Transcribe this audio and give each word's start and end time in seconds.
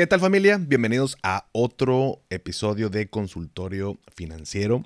¿Qué 0.00 0.06
tal 0.06 0.20
familia? 0.20 0.56
Bienvenidos 0.56 1.18
a 1.22 1.46
otro 1.52 2.22
episodio 2.30 2.88
de 2.88 3.10
Consultorio 3.10 4.00
Financiero. 4.16 4.82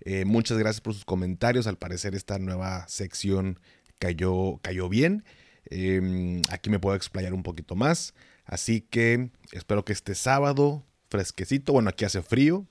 Eh, 0.00 0.24
muchas 0.24 0.58
gracias 0.58 0.80
por 0.80 0.94
sus 0.94 1.04
comentarios. 1.04 1.68
Al 1.68 1.78
parecer 1.78 2.16
esta 2.16 2.40
nueva 2.40 2.84
sección 2.88 3.60
cayó, 4.00 4.58
cayó 4.60 4.88
bien. 4.88 5.22
Em, 5.66 6.42
aquí 6.50 6.70
me 6.70 6.80
puedo 6.80 6.96
explayar 6.96 7.34
un 7.34 7.44
poquito 7.44 7.76
más. 7.76 8.14
Así 8.46 8.80
que 8.80 9.30
espero 9.52 9.84
que 9.84 9.92
este 9.92 10.16
sábado 10.16 10.84
fresquecito, 11.08 11.72
bueno, 11.72 11.90
aquí 11.90 12.04
hace 12.04 12.20
frío. 12.20 12.66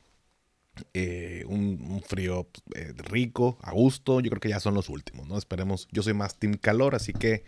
Eh, 0.93 1.45
un, 1.47 2.03
frío 2.05 2.49
eh, 2.75 2.95
rico, 2.97 3.59
a 3.61 3.71
gusto. 3.71 4.19
Yo 4.19 4.29
creo 4.29 4.41
que 4.41 4.49
ya 4.49 4.59
son 4.59 4.73
los 4.73 4.89
últimos, 4.89 5.25
¿no? 5.29 5.37
Esperemos. 5.37 5.87
Yo 5.93 6.03
soy 6.03 6.13
más 6.13 6.37
team 6.37 6.55
calor, 6.55 6.95
así 6.95 7.13
que 7.13 7.45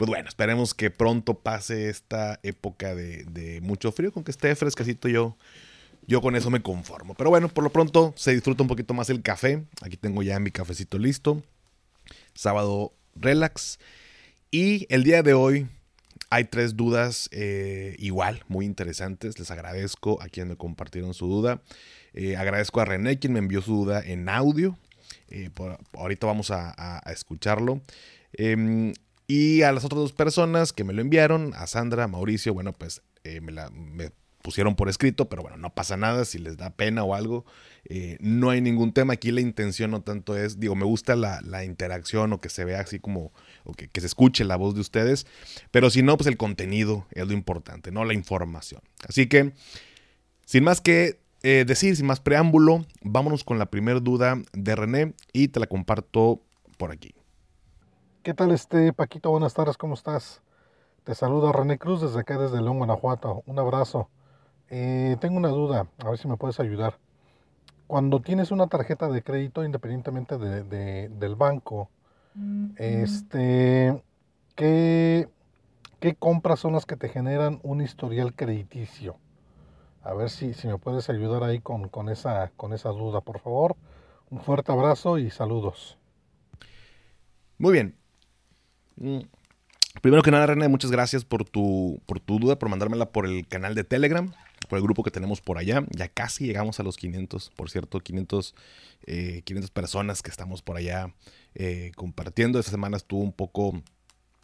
pues 0.00 0.08
bueno, 0.08 0.30
esperemos 0.30 0.72
que 0.72 0.88
pronto 0.88 1.40
pase 1.40 1.90
esta 1.90 2.40
época 2.42 2.94
de, 2.94 3.60
mucho 3.62 3.92
frío, 3.92 4.10
con 4.10 4.24
que 4.24 4.30
esté 4.30 4.54
fresquecito 4.54 5.10
yo, 5.10 5.36
yo 6.06 6.22
con 6.22 6.36
eso 6.36 6.48
me 6.48 6.62
conformo. 6.62 7.12
Pero 7.12 7.28
bueno, 7.28 7.50
por 7.50 7.64
lo 7.64 7.70
pronto 7.70 8.14
se 8.16 8.32
disfruta 8.32 8.62
un 8.62 8.68
poquito 8.70 8.94
más 8.94 9.10
el 9.10 9.20
café. 9.20 9.62
Aquí 9.82 9.98
tengo 9.98 10.22
ya 10.22 10.40
mi 10.40 10.52
cafecito 10.52 10.98
listo. 10.98 11.42
Sábado 12.32 12.94
relax. 13.14 13.78
Y 14.50 14.86
el 14.88 15.04
día 15.04 15.22
de 15.22 15.34
hoy 15.34 15.66
hay 16.30 16.44
tres 16.44 16.76
dudas 16.76 17.28
eh, 17.30 17.94
igual, 17.98 18.42
muy 18.48 18.64
interesantes. 18.64 19.38
Les 19.38 19.50
agradezco 19.50 20.22
a 20.22 20.30
quienes 20.30 20.48
me 20.48 20.56
compartieron 20.56 21.12
su 21.12 21.26
duda. 21.26 21.60
Eh, 22.14 22.38
agradezco 22.38 22.80
a 22.80 22.86
René 22.86 23.18
quien 23.18 23.34
me 23.34 23.38
envió 23.38 23.60
su 23.60 23.84
duda 23.84 24.00
en 24.00 24.30
audio. 24.30 24.78
Eh, 25.28 25.50
ahorita 25.92 26.26
vamos 26.26 26.50
a, 26.50 26.72
a 27.06 27.12
escucharlo. 27.12 27.82
Y 29.30 29.62
a 29.62 29.70
las 29.70 29.84
otras 29.84 30.00
dos 30.00 30.12
personas 30.12 30.72
que 30.72 30.82
me 30.82 30.92
lo 30.92 31.02
enviaron, 31.02 31.52
a 31.54 31.68
Sandra, 31.68 32.02
a 32.02 32.08
Mauricio, 32.08 32.52
bueno, 32.52 32.72
pues 32.72 33.00
eh, 33.22 33.40
me, 33.40 33.52
la, 33.52 33.70
me 33.70 34.10
pusieron 34.42 34.74
por 34.74 34.88
escrito, 34.88 35.28
pero 35.28 35.42
bueno, 35.42 35.56
no 35.56 35.72
pasa 35.72 35.96
nada 35.96 36.24
si 36.24 36.40
les 36.40 36.56
da 36.56 36.70
pena 36.70 37.04
o 37.04 37.14
algo. 37.14 37.44
Eh, 37.84 38.16
no 38.18 38.50
hay 38.50 38.60
ningún 38.60 38.92
tema. 38.92 39.12
Aquí 39.12 39.30
la 39.30 39.40
intención 39.40 39.92
no 39.92 40.02
tanto 40.02 40.36
es, 40.36 40.58
digo, 40.58 40.74
me 40.74 40.84
gusta 40.84 41.14
la, 41.14 41.64
interacción 41.64 42.32
o 42.32 42.40
que 42.40 42.48
se 42.48 42.64
vea 42.64 42.80
así 42.80 42.98
como, 42.98 43.32
o 43.62 43.72
que, 43.72 43.88
se 44.00 44.06
escuche 44.08 44.44
la 44.44 44.56
voz 44.56 44.74
de 44.74 44.80
ustedes, 44.80 45.28
pero 45.70 45.90
si 45.90 46.02
no, 46.02 46.16
pues 46.16 46.26
el 46.26 46.36
contenido 46.36 47.06
es 47.12 47.28
lo 47.28 47.32
importante, 47.32 47.92
no 47.92 48.04
la 48.04 48.14
información. 48.14 48.80
Así 49.08 49.28
que, 49.28 49.52
sin 50.44 50.64
más 50.64 50.80
que 50.80 51.20
eh, 51.44 51.64
decir, 51.64 51.94
sin 51.94 52.06
más 52.06 52.18
preámbulo, 52.18 52.84
vámonos 53.02 53.44
con 53.44 53.60
la 53.60 53.66
primera 53.66 54.00
duda 54.00 54.42
de 54.52 54.74
René 54.74 55.14
y 55.32 55.46
te 55.46 55.60
la 55.60 55.68
comparto 55.68 56.42
por 56.78 56.90
aquí. 56.90 57.14
¿Qué 58.22 58.34
tal 58.34 58.50
este 58.50 58.92
Paquito? 58.92 59.30
Buenas 59.30 59.54
tardes, 59.54 59.78
¿cómo 59.78 59.94
estás? 59.94 60.42
Te 61.04 61.14
saluda 61.14 61.52
René 61.52 61.78
Cruz 61.78 62.02
desde 62.02 62.20
acá, 62.20 62.38
desde 62.38 62.60
León, 62.62 62.78
Guanajuato. 62.78 63.42
Un 63.46 63.58
abrazo. 63.58 64.10
Eh, 64.70 65.16
tengo 65.20 65.38
una 65.38 65.48
duda, 65.50 65.88
a 66.04 66.10
ver 66.10 66.18
si 66.18 66.28
me 66.28 66.36
puedes 66.36 66.60
ayudar. 66.60 66.98
Cuando 67.86 68.20
tienes 68.20 68.50
una 68.52 68.68
tarjeta 68.68 69.08
de 69.08 69.22
crédito, 69.22 69.64
independientemente 69.64 70.38
de, 70.38 71.08
del 71.10 71.36
banco, 71.36 71.90
este, 72.76 74.02
¿qué, 74.56 75.28
¿qué 76.00 76.14
compras 76.16 76.60
son 76.60 76.74
las 76.74 76.86
que 76.86 76.96
te 76.96 77.08
generan 77.10 77.60
un 77.64 77.82
historial 77.82 78.34
crediticio? 78.34 79.18
A 80.02 80.14
ver 80.14 80.30
si, 80.30 80.54
si 80.54 80.68
me 80.68 80.78
puedes 80.78 81.10
ayudar 81.10 81.44
ahí 81.44 81.60
con, 81.60 81.88
con, 81.88 82.08
esa, 82.10 82.52
con 82.56 82.72
esa 82.74 82.90
duda, 82.90 83.20
por 83.22 83.40
favor. 83.40 83.76
Un 84.30 84.40
fuerte 84.40 84.72
abrazo 84.72 85.18
y 85.18 85.30
saludos. 85.30 85.98
Muy 87.58 87.72
bien, 87.72 87.94
Mm. 87.94 87.99
Primero 90.02 90.22
que 90.22 90.30
nada, 90.30 90.46
René, 90.46 90.68
muchas 90.68 90.90
gracias 90.90 91.24
por 91.24 91.44
tu, 91.44 92.00
por 92.06 92.20
tu 92.20 92.38
duda, 92.38 92.58
por 92.58 92.68
mandármela 92.68 93.10
por 93.10 93.26
el 93.26 93.46
canal 93.46 93.74
de 93.74 93.82
Telegram, 93.82 94.32
por 94.68 94.78
el 94.78 94.82
grupo 94.82 95.02
que 95.02 95.10
tenemos 95.10 95.40
por 95.40 95.58
allá. 95.58 95.84
Ya 95.90 96.08
casi 96.08 96.46
llegamos 96.46 96.78
a 96.78 96.84
los 96.84 96.96
500, 96.96 97.50
por 97.56 97.70
cierto, 97.70 98.00
500, 98.00 98.54
500 99.44 99.70
eh, 99.70 99.72
personas 99.72 100.22
que 100.22 100.30
estamos 100.30 100.62
por 100.62 100.76
allá 100.76 101.12
eh, 101.54 101.92
compartiendo. 101.96 102.58
Esta 102.58 102.70
semana 102.70 102.96
estuvo 102.96 103.20
un 103.20 103.32
poco 103.32 103.82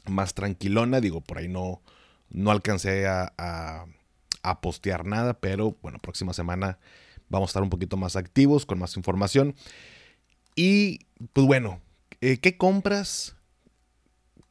más 0.07 0.35
tranquilona, 0.35 1.01
digo, 1.01 1.21
por 1.21 1.39
ahí 1.39 1.49
no, 1.49 1.81
no 2.29 2.51
alcancé 2.51 3.07
a, 3.07 3.33
a, 3.39 4.61
postear 4.61 5.05
nada, 5.05 5.35
pero 5.35 5.77
bueno, 5.83 5.99
próxima 5.99 6.33
semana 6.33 6.79
vamos 7.29 7.49
a 7.49 7.51
estar 7.51 7.63
un 7.63 7.71
poquito 7.71 7.97
más 7.97 8.17
activos, 8.17 8.67
con 8.67 8.79
más 8.79 8.97
información. 8.97 9.55
Y 10.55 11.07
pues 11.33 11.47
bueno, 11.47 11.81
eh, 12.21 12.39
¿qué 12.39 12.57
compras 12.57 13.36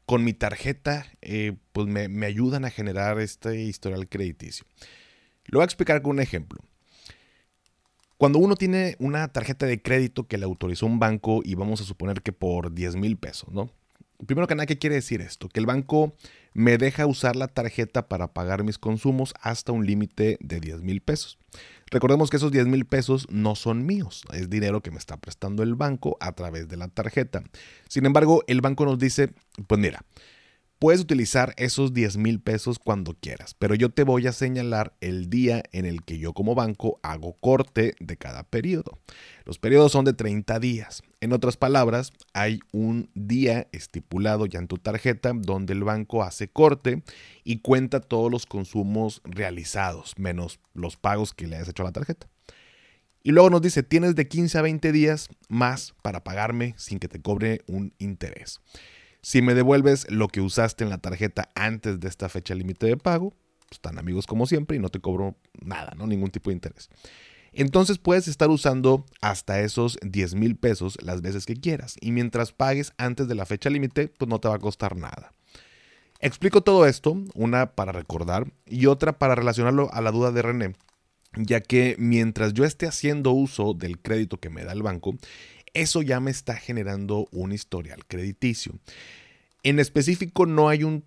con 0.05 0.23
mi 0.23 0.33
tarjeta, 0.33 1.05
eh, 1.21 1.57
pues 1.71 1.87
me, 1.87 2.25
ayudan 2.25 2.65
a 2.65 2.69
generar 2.69 3.19
este 3.19 3.61
historial 3.61 4.07
crediticio. 4.07 4.65
Lo 5.45 5.59
voy 5.59 5.63
a 5.63 5.65
explicar 5.65 6.01
con 6.01 6.11
un 6.11 6.21
ejemplo. 6.21 6.59
Cuando 8.17 8.39
uno 8.39 8.55
tiene 8.55 8.95
una 8.99 9.27
tarjeta 9.27 9.65
de 9.65 9.81
crédito 9.81 10.27
que 10.27 10.37
le 10.37 10.45
autorizó 10.45 10.85
un 10.85 10.99
banco 10.99 11.41
y 11.43 11.55
vamos 11.55 11.81
a 11.81 11.83
suponer 11.83 12.21
que 12.21 12.31
por 12.31 12.73
10 12.73 12.95
mil 12.95 13.17
pesos, 13.17 13.51
¿no? 13.51 13.69
Primero 14.25 14.47
que 14.47 14.55
nada, 14.55 14.65
¿qué 14.65 14.77
quiere 14.77 14.95
decir 14.95 15.21
esto? 15.21 15.49
Que 15.49 15.59
el 15.59 15.65
banco 15.65 16.15
me 16.53 16.77
deja 16.77 17.05
usar 17.05 17.35
la 17.35 17.47
tarjeta 17.47 18.07
para 18.07 18.33
pagar 18.33 18.63
mis 18.63 18.77
consumos 18.77 19.33
hasta 19.41 19.71
un 19.71 19.85
límite 19.85 20.37
de 20.39 20.59
10 20.59 20.81
mil 20.81 21.01
pesos. 21.01 21.37
Recordemos 21.91 22.29
que 22.29 22.37
esos 22.37 22.51
10 22.51 22.67
mil 22.67 22.85
pesos 22.85 23.27
no 23.29 23.55
son 23.55 23.85
míos, 23.85 24.23
es 24.33 24.49
dinero 24.49 24.81
que 24.81 24.91
me 24.91 24.97
está 24.97 25.17
prestando 25.17 25.63
el 25.63 25.75
banco 25.75 26.17
a 26.19 26.31
través 26.31 26.67
de 26.67 26.77
la 26.77 26.87
tarjeta. 26.87 27.43
Sin 27.89 28.05
embargo, 28.05 28.43
el 28.47 28.61
banco 28.61 28.85
nos 28.85 28.97
dice, 28.97 29.33
pues 29.67 29.79
mira, 29.79 30.03
Puedes 30.77 30.99
utilizar 30.99 31.53
esos 31.55 31.93
10 31.93 32.17
mil 32.17 32.41
pesos 32.41 32.79
cuando 32.79 33.13
quieras, 33.13 33.55
pero 33.57 33.75
yo 33.75 33.91
te 33.91 34.03
voy 34.03 34.27
a 34.27 34.33
señalar 34.33 34.93
el 34.99 35.29
día 35.29 35.63
en 35.71 35.85
el 35.85 36.03
que 36.03 36.19
yo 36.19 36.33
como 36.33 36.53
banco 36.53 36.99
hago 37.01 37.37
corte 37.39 37.95
de 38.01 38.17
cada 38.17 38.43
periodo. 38.43 38.99
Los 39.45 39.57
periodos 39.57 39.93
son 39.93 40.03
de 40.03 40.11
30 40.11 40.59
días. 40.59 41.01
En 41.21 41.31
otras 41.31 41.55
palabras, 41.55 42.11
hay 42.33 42.59
un 42.73 43.09
día 43.13 43.69
estipulado 43.71 44.47
ya 44.47 44.59
en 44.59 44.67
tu 44.67 44.77
tarjeta 44.77 45.31
donde 45.33 45.71
el 45.71 45.85
banco 45.85 46.23
hace 46.23 46.49
corte 46.49 47.03
y 47.45 47.59
cuenta 47.59 48.01
todos 48.01 48.29
los 48.29 48.45
consumos 48.45 49.21
realizados, 49.23 50.13
menos 50.17 50.59
los 50.73 50.97
pagos 50.97 51.33
que 51.33 51.47
le 51.47 51.55
hayas 51.55 51.69
hecho 51.69 51.83
a 51.83 51.85
la 51.85 51.93
tarjeta. 51.93 52.27
Y 53.23 53.31
luego 53.31 53.49
nos 53.49 53.61
dice, 53.61 53.81
tienes 53.81 54.13
de 54.13 54.27
15 54.27 54.57
a 54.57 54.61
20 54.61 54.91
días 54.91 55.29
más 55.47 55.95
para 56.03 56.23
pagarme 56.23 56.75
sin 56.77 56.99
que 56.99 57.07
te 57.07 57.21
cobre 57.21 57.61
un 57.65 57.93
interés. 57.97 58.59
Si 59.25 59.41
me 59.41 59.55
devuelves 59.55 60.05
lo 60.11 60.27
que 60.27 60.39
usaste 60.39 60.83
en 60.83 60.91
la 60.91 60.99
tarjeta 60.99 61.49
antes 61.55 61.99
de 61.99 62.07
esta 62.07 62.29
fecha 62.29 62.53
límite 62.53 62.85
de 62.85 62.95
pago, 62.95 63.31
pues, 63.31 63.71
están 63.71 63.97
amigos 63.97 64.27
como 64.27 64.45
siempre 64.45 64.77
y 64.77 64.79
no 64.79 64.89
te 64.89 64.99
cobro 64.99 65.35
nada, 65.63 65.95
¿no? 65.97 66.05
Ningún 66.05 66.29
tipo 66.29 66.51
de 66.51 66.53
interés. 66.53 66.91
Entonces 67.51 67.97
puedes 67.97 68.27
estar 68.27 68.51
usando 68.51 69.03
hasta 69.21 69.61
esos 69.61 69.97
10 70.03 70.35
mil 70.35 70.55
pesos 70.55 70.99
las 71.01 71.23
veces 71.23 71.47
que 71.47 71.55
quieras. 71.55 71.95
Y 72.01 72.11
mientras 72.11 72.51
pagues 72.51 72.93
antes 72.99 73.27
de 73.27 73.33
la 73.33 73.47
fecha 73.47 73.71
límite, 73.71 74.09
pues 74.09 74.29
no 74.29 74.37
te 74.37 74.47
va 74.47 74.57
a 74.57 74.59
costar 74.59 74.95
nada. 74.95 75.31
Explico 76.19 76.61
todo 76.61 76.85
esto, 76.85 77.17
una 77.33 77.71
para 77.71 77.93
recordar 77.93 78.53
y 78.67 78.85
otra 78.85 79.17
para 79.17 79.33
relacionarlo 79.33 79.91
a 79.91 80.01
la 80.01 80.11
duda 80.11 80.31
de 80.33 80.43
René, 80.43 80.75
ya 81.35 81.61
que 81.61 81.95
mientras 81.97 82.53
yo 82.53 82.63
esté 82.63 82.85
haciendo 82.85 83.31
uso 83.31 83.73
del 83.73 83.97
crédito 83.97 84.39
que 84.39 84.51
me 84.51 84.63
da 84.63 84.73
el 84.73 84.83
banco, 84.83 85.15
eso 85.75 86.01
ya 86.01 86.19
me 86.19 86.31
está 86.31 86.55
generando 86.55 87.27
un 87.31 87.51
historial 87.51 88.05
crediticio. 88.07 88.73
En 89.61 89.79
específico, 89.79 90.45
no 90.45 90.69
hay 90.69 90.83
un 90.83 91.05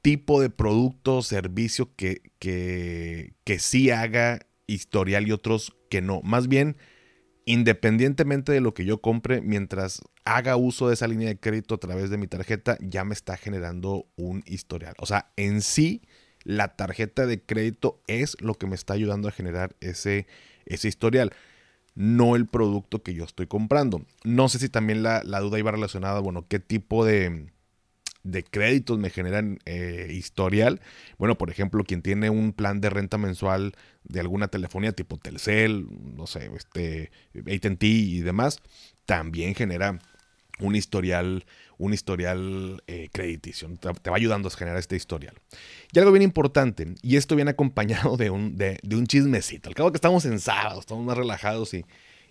tipo 0.00 0.40
de 0.40 0.50
producto 0.50 1.16
o 1.16 1.22
servicio 1.22 1.94
que, 1.96 2.22
que, 2.38 3.34
que 3.44 3.58
sí 3.58 3.90
haga 3.90 4.46
historial 4.66 5.26
y 5.26 5.32
otros 5.32 5.76
que 5.90 6.00
no. 6.00 6.20
Más 6.22 6.48
bien, 6.48 6.76
independientemente 7.44 8.52
de 8.52 8.60
lo 8.60 8.72
que 8.72 8.84
yo 8.84 9.00
compre, 9.00 9.40
mientras 9.40 10.00
haga 10.24 10.56
uso 10.56 10.88
de 10.88 10.94
esa 10.94 11.08
línea 11.08 11.28
de 11.28 11.38
crédito 11.38 11.74
a 11.74 11.78
través 11.78 12.08
de 12.10 12.18
mi 12.18 12.26
tarjeta, 12.26 12.78
ya 12.80 13.04
me 13.04 13.14
está 13.14 13.36
generando 13.36 14.06
un 14.16 14.42
historial. 14.46 14.94
O 14.98 15.06
sea, 15.06 15.32
en 15.36 15.60
sí, 15.60 16.02
la 16.44 16.76
tarjeta 16.76 17.26
de 17.26 17.42
crédito 17.42 18.02
es 18.06 18.36
lo 18.40 18.54
que 18.54 18.66
me 18.66 18.74
está 18.74 18.94
ayudando 18.94 19.28
a 19.28 19.32
generar 19.32 19.74
ese, 19.80 20.26
ese 20.66 20.88
historial 20.88 21.32
no 21.94 22.36
el 22.36 22.46
producto 22.46 23.02
que 23.02 23.14
yo 23.14 23.24
estoy 23.24 23.46
comprando. 23.46 24.02
No 24.24 24.48
sé 24.48 24.58
si 24.58 24.68
también 24.68 25.02
la, 25.02 25.22
duda 25.22 25.58
iba 25.58 25.70
relacionada, 25.70 26.20
bueno, 26.20 26.46
qué 26.48 26.58
tipo 26.58 27.04
de, 27.04 27.52
créditos 28.50 28.98
me 28.98 29.10
generan 29.10 29.58
eh, 29.64 30.08
historial. 30.10 30.80
Bueno, 31.18 31.36
por 31.36 31.50
ejemplo, 31.50 31.84
quien 31.84 32.02
tiene 32.02 32.30
un 32.30 32.52
plan 32.52 32.80
de 32.80 32.90
renta 32.90 33.18
mensual 33.18 33.74
de 34.04 34.20
alguna 34.20 34.48
telefonía 34.48 34.92
tipo 34.92 35.18
Telcel, 35.18 35.86
no 36.16 36.26
sé, 36.26 36.50
este, 36.56 37.10
ATT 37.34 37.82
y 37.84 38.20
demás, 38.20 38.58
también 39.06 39.54
genera 39.54 39.98
un 40.60 40.76
historial, 40.76 41.44
un 41.78 41.92
historial 41.92 42.82
eh, 42.86 43.08
crediticio. 43.12 43.68
Te, 43.78 44.10
va 44.10 44.16
ayudando 44.16 44.48
a 44.48 44.50
generar 44.50 44.78
este 44.78 44.96
historial. 44.96 45.34
Y 45.92 45.98
algo 45.98 46.12
bien 46.12 46.22
importante, 46.22 46.94
y 47.02 47.16
esto 47.16 47.36
viene 47.36 47.52
acompañado 47.52 48.16
de 48.16 48.30
un, 48.30 48.56
de, 48.56 48.78
un 48.92 49.06
chismecito. 49.06 49.68
Al 49.68 49.74
cabo 49.74 49.90
que 49.90 49.96
estamos 49.96 50.24
en 50.24 50.40
sábado, 50.40 50.80
estamos 50.80 51.04
más 51.04 51.16
relajados 51.16 51.74
y, 51.74 51.84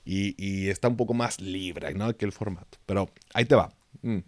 y, 0.06 0.70
está 0.70 0.88
un 0.88 0.98
poco 0.98 1.14
más 1.14 1.40
libre, 1.40 1.94
¿no? 1.94 2.16
Que 2.16 2.25
el 2.25 2.31
formato. 2.31 2.78
Pero 2.86 3.10
ahí 3.34 3.46
te 3.46 3.56
va. 3.56 3.74
Mm. 4.02 4.20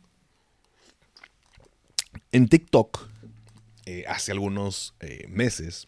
En 2.31 2.47
TikTok, 2.47 3.07
eh, 3.85 4.05
hace 4.07 4.31
algunos 4.31 4.95
eh, 4.99 5.25
meses, 5.27 5.87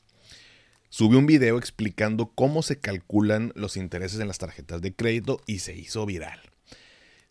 subió 0.89 1.19
un 1.19 1.25
video 1.25 1.57
explicando 1.57 2.31
cómo 2.33 2.61
se 2.63 2.79
calculan 2.79 3.51
los 3.55 3.77
intereses 3.77 4.19
en 4.19 4.27
las 4.27 4.37
tarjetas 4.37 4.81
de 4.81 4.93
crédito 4.93 5.41
y 5.45 5.59
se 5.59 5.75
hizo 5.75 6.05
viral. 6.05 6.39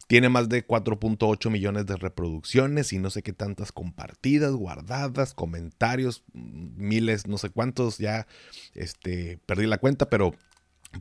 Tiene 0.06 0.28
más 0.28 0.48
de 0.48 0.66
4.8 0.66 1.50
millones 1.50 1.86
de 1.86 1.96
reproducciones 1.96 2.92
y 2.92 2.98
no 2.98 3.10
sé 3.10 3.22
qué 3.22 3.32
tantas 3.32 3.72
compartidas, 3.72 4.52
guardadas, 4.52 5.34
comentarios, 5.34 6.22
miles, 6.32 7.26
no 7.26 7.38
sé 7.38 7.50
cuántos, 7.50 7.98
ya 7.98 8.28
este, 8.74 9.38
perdí 9.46 9.66
la 9.66 9.78
cuenta, 9.78 10.08
pero 10.08 10.34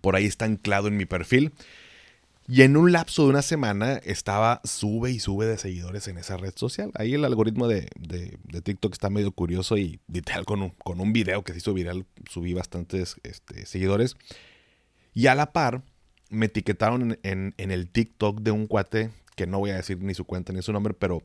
por 0.01 0.15
ahí 0.15 0.25
está 0.25 0.45
anclado 0.45 0.87
en 0.87 0.97
mi 0.97 1.05
perfil. 1.05 1.53
Y 2.47 2.61
en 2.61 2.77
un 2.77 2.91
lapso 2.91 3.23
de 3.23 3.29
una 3.29 3.41
semana 3.41 3.93
estaba 4.03 4.61
sube 4.63 5.11
y 5.11 5.19
sube 5.19 5.47
de 5.47 5.57
seguidores 5.57 6.07
en 6.07 6.19
esa 6.19 6.37
red 6.37 6.53
social. 6.55 6.91
Ahí 6.93 7.15
el 7.15 7.25
algoritmo 7.25 7.67
de, 7.67 7.89
TikTok 8.63 8.93
está 8.93 9.09
medio 9.09 9.31
curioso 9.31 9.77
y 9.77 9.99
literal 10.07 10.45
con 10.45 10.61
un, 10.61 10.69
con 10.69 10.99
un 11.01 11.11
video 11.11 11.43
que 11.43 11.53
se 11.53 11.57
hizo 11.57 11.73
viral 11.73 12.05
subí 12.29 12.53
bastantes 12.53 13.15
este, 13.23 13.65
seguidores. 13.65 14.15
Y 15.15 15.25
a 15.27 15.33
la 15.33 15.53
par 15.53 15.81
me 16.30 16.48
etiquetaron 16.48 17.19
en, 17.24 17.54
el 17.57 17.89
TikTok 17.89 18.42
de 18.42 18.51
un 18.51 18.68
cuate, 18.68 19.12
que 19.36 19.48
no 19.48 19.60
voy 19.60 19.72
a 19.72 19.75
decir 19.75 20.01
ni 20.01 20.13
su 20.13 20.25
cuenta 20.25 20.54
ni 20.54 20.62
su 20.62 20.74
nombre, 20.74 20.94
pero 20.94 21.22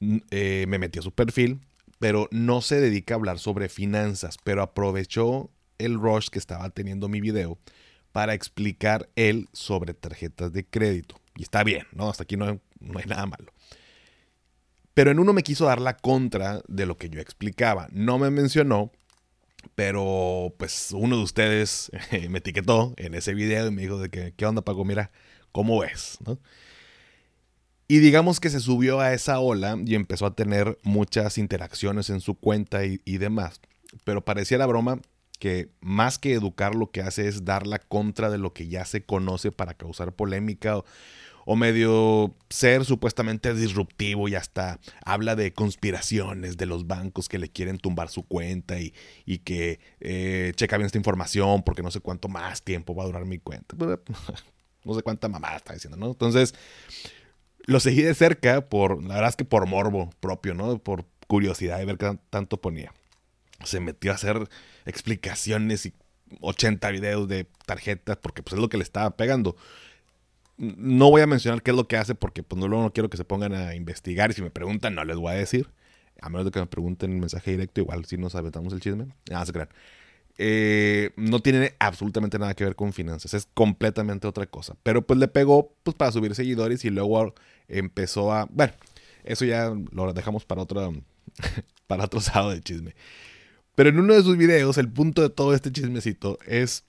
mm, 0.00 0.18
eh, 0.30 0.64
me 0.68 0.78
metí 0.78 0.98
a 0.98 1.02
su 1.02 1.12
perfil, 1.12 1.60
pero 1.98 2.28
no 2.30 2.60
se 2.60 2.80
dedica 2.80 3.14
a 3.14 3.16
hablar 3.16 3.38
sobre 3.38 3.68
finanzas, 3.68 4.36
pero 4.42 4.62
aprovechó 4.62 5.50
el 5.78 5.94
rush 5.98 6.28
que 6.28 6.38
estaba 6.38 6.70
teniendo 6.70 7.08
mi 7.08 7.20
video 7.20 7.58
para 8.12 8.34
explicar 8.34 9.08
él 9.16 9.48
sobre 9.52 9.94
tarjetas 9.94 10.52
de 10.52 10.64
crédito. 10.64 11.16
Y 11.36 11.42
está 11.42 11.64
bien, 11.64 11.86
¿no? 11.92 12.08
Hasta 12.08 12.22
aquí 12.22 12.36
no, 12.36 12.60
no 12.78 12.98
hay 12.98 13.06
nada 13.06 13.26
malo. 13.26 13.52
Pero 14.94 15.10
en 15.10 15.18
uno 15.18 15.32
me 15.32 15.42
quiso 15.42 15.64
dar 15.66 15.80
la 15.80 15.96
contra 15.96 16.62
de 16.68 16.86
lo 16.86 16.96
que 16.96 17.10
yo 17.10 17.20
explicaba. 17.20 17.88
No 17.90 18.18
me 18.18 18.30
mencionó 18.30 18.92
pero 19.74 20.54
pues 20.58 20.90
uno 20.92 21.16
de 21.16 21.22
ustedes 21.22 21.90
me 22.28 22.38
etiquetó 22.38 22.94
en 22.96 23.14
ese 23.14 23.34
video 23.34 23.66
y 23.66 23.70
me 23.70 23.82
dijo 23.82 23.98
de 23.98 24.10
que, 24.10 24.34
¿qué 24.36 24.46
onda 24.46 24.62
Paco? 24.62 24.84
Mira, 24.84 25.10
¿cómo 25.52 25.80
ves? 25.80 26.18
Y 27.86 27.98
digamos 27.98 28.40
que 28.40 28.50
se 28.50 28.60
subió 28.60 29.00
a 29.00 29.12
esa 29.12 29.40
ola 29.40 29.78
y 29.84 29.94
empezó 29.94 30.26
a 30.26 30.34
tener 30.34 30.78
muchas 30.82 31.36
interacciones 31.36 32.08
en 32.10 32.20
su 32.20 32.34
cuenta 32.34 32.84
y, 32.84 33.18
demás. 33.18 33.60
Pero 34.04 34.24
parecía 34.24 34.58
la 34.58 34.66
broma 34.66 35.00
que 35.38 35.68
más 35.80 36.18
que 36.18 36.32
educar 36.32 36.74
lo 36.74 36.90
que 36.90 37.02
hace 37.02 37.28
es 37.28 37.44
dar 37.44 37.66
la 37.66 37.78
contra 37.78 38.30
de 38.30 38.38
lo 38.38 38.54
que 38.54 38.68
ya 38.68 38.84
se 38.86 39.04
conoce 39.04 39.52
para 39.52 39.74
causar 39.74 40.12
polémica 40.12 40.82
medio 41.56 42.34
ser 42.48 42.84
supuestamente 42.84 43.54
disruptivo 43.54 44.28
y 44.28 44.34
hasta 44.34 44.80
habla 45.04 45.36
de 45.36 45.52
conspiraciones 45.52 46.56
de 46.56 46.66
los 46.66 46.86
bancos 46.86 47.28
que 47.28 47.38
le 47.38 47.50
quieren 47.50 47.78
tumbar 47.78 48.08
su 48.08 48.22
cuenta 48.22 48.76
y, 48.80 48.92
que 49.44 49.78
eh, 50.00 50.52
checa 50.56 50.76
bien 50.76 50.86
esta 50.86 50.98
información 50.98 51.62
porque 51.62 51.82
no 51.82 51.90
sé 51.90 52.00
cuánto 52.00 52.28
más 52.28 52.62
tiempo 52.62 52.94
va 52.94 53.04
a 53.04 53.06
durar 53.06 53.24
mi 53.26 53.38
cuenta. 53.38 53.76
No 54.84 54.92
sé 54.92 55.02
cuánta 55.02 55.30
mamada 55.30 55.56
está 55.56 55.72
diciendo, 55.72 55.96
¿no? 55.96 56.08
Entonces, 56.08 56.54
lo 57.64 57.80
seguí 57.80 58.02
de 58.02 58.14
cerca 58.14 58.68
por, 58.68 59.02
la 59.02 59.14
verdad 59.14 59.30
es 59.30 59.36
que 59.36 59.46
por 59.46 59.66
morbo 59.66 60.10
propio, 60.20 60.52
¿no? 60.52 60.78
Por 60.78 61.06
curiosidad 61.26 61.78
de 61.78 61.86
ver 61.86 61.96
qué 61.96 62.18
tanto 62.28 62.60
ponía. 62.60 62.92
Se 63.64 63.80
metió 63.80 64.12
a 64.12 64.16
hacer 64.16 64.46
explicaciones 64.84 65.86
y 65.86 65.94
80 66.40 66.90
videos 66.90 67.28
de 67.28 67.46
tarjetas 67.66 68.16
porque 68.18 68.42
pues 68.42 68.54
es 68.54 68.60
lo 68.60 68.68
que 68.68 68.76
le 68.76 68.82
estaba 68.82 69.16
pegando. 69.16 69.56
No 70.56 71.10
voy 71.10 71.22
a 71.22 71.26
mencionar 71.26 71.62
qué 71.62 71.72
es 71.72 71.76
lo 71.76 71.88
que 71.88 71.96
hace 71.96 72.14
porque 72.14 72.42
pues 72.42 72.60
no, 72.60 72.68
no 72.68 72.92
quiero 72.92 73.10
que 73.10 73.16
se 73.16 73.24
pongan 73.24 73.54
a 73.54 73.74
investigar 73.74 74.30
y 74.30 74.34
si 74.34 74.42
me 74.42 74.50
preguntan 74.50 74.94
no 74.94 75.04
les 75.04 75.16
voy 75.16 75.32
a 75.32 75.36
decir. 75.36 75.68
A 76.20 76.28
menos 76.28 76.44
de 76.44 76.52
que 76.52 76.60
me 76.60 76.66
pregunten 76.66 77.12
en 77.12 77.20
mensaje 77.20 77.50
directo, 77.50 77.80
igual 77.80 78.04
si 78.04 78.16
nos 78.16 78.34
aventamos 78.34 78.72
el 78.72 78.80
chisme. 78.80 79.08
Ah, 79.30 79.44
se 79.44 79.52
crean. 79.52 79.68
Eh, 80.36 81.10
no 81.16 81.40
tiene 81.40 81.74
absolutamente 81.78 82.38
nada 82.38 82.54
que 82.54 82.64
ver 82.64 82.74
con 82.74 82.92
finanzas, 82.92 83.34
es 83.34 83.48
completamente 83.54 84.26
otra 84.26 84.46
cosa. 84.46 84.76
Pero 84.82 85.06
pues 85.06 85.18
le 85.18 85.28
pegó 85.28 85.74
pues, 85.82 85.96
para 85.96 86.12
subir 86.12 86.34
seguidores 86.34 86.84
y 86.84 86.90
luego 86.90 87.34
empezó 87.68 88.32
a... 88.32 88.46
Bueno, 88.50 88.72
eso 89.24 89.44
ya 89.44 89.72
lo 89.92 90.12
dejamos 90.12 90.44
para 90.44 90.62
otro, 90.62 90.92
para 91.86 92.04
otro 92.04 92.20
sábado 92.20 92.50
de 92.50 92.60
chisme. 92.60 92.94
Pero 93.74 93.90
en 93.90 93.98
uno 93.98 94.14
de 94.14 94.22
sus 94.22 94.36
videos, 94.36 94.78
el 94.78 94.88
punto 94.88 95.22
de 95.22 95.30
todo 95.30 95.54
este 95.54 95.72
chismecito 95.72 96.38
es 96.46 96.84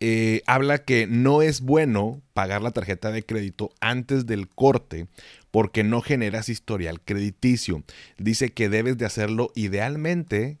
eh, 0.00 0.42
habla 0.46 0.84
que 0.84 1.06
no 1.06 1.42
es 1.42 1.60
bueno 1.60 2.22
pagar 2.32 2.62
la 2.62 2.70
tarjeta 2.70 3.10
de 3.10 3.22
crédito 3.22 3.70
antes 3.80 4.26
del 4.26 4.48
corte 4.48 5.06
porque 5.50 5.84
no 5.84 6.00
generas 6.00 6.48
historial 6.48 7.00
crediticio. 7.00 7.82
Dice 8.18 8.52
que 8.52 8.68
debes 8.68 8.98
de 8.98 9.06
hacerlo 9.06 9.50
idealmente, 9.54 10.58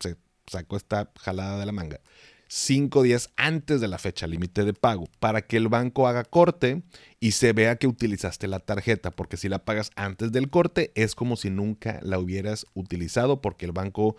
se 0.00 0.16
sacó 0.46 0.76
esta 0.76 1.10
jalada 1.18 1.58
de 1.58 1.66
la 1.66 1.72
manga, 1.72 2.00
cinco 2.48 3.02
días 3.02 3.30
antes 3.36 3.80
de 3.80 3.88
la 3.88 3.98
fecha 3.98 4.26
límite 4.26 4.64
de 4.64 4.74
pago 4.74 5.08
para 5.18 5.42
que 5.42 5.56
el 5.56 5.68
banco 5.68 6.06
haga 6.06 6.24
corte 6.24 6.82
y 7.20 7.32
se 7.32 7.52
vea 7.52 7.76
que 7.76 7.86
utilizaste 7.86 8.48
la 8.48 8.60
tarjeta, 8.60 9.10
porque 9.10 9.36
si 9.36 9.48
la 9.48 9.64
pagas 9.64 9.90
antes 9.96 10.30
del 10.32 10.50
corte 10.50 10.92
es 10.94 11.14
como 11.14 11.36
si 11.36 11.50
nunca 11.50 11.98
la 12.02 12.18
hubieras 12.18 12.66
utilizado 12.74 13.40
porque 13.40 13.66
el 13.66 13.72
banco 13.72 14.16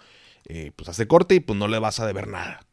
eh, 0.47 0.71
pues 0.75 0.89
hace 0.89 1.07
corte 1.07 1.35
y 1.35 1.39
pues 1.39 1.57
no 1.57 1.67
le 1.67 1.79
vas 1.79 1.99
a 1.99 2.07
deber 2.07 2.27
nada. 2.27 2.65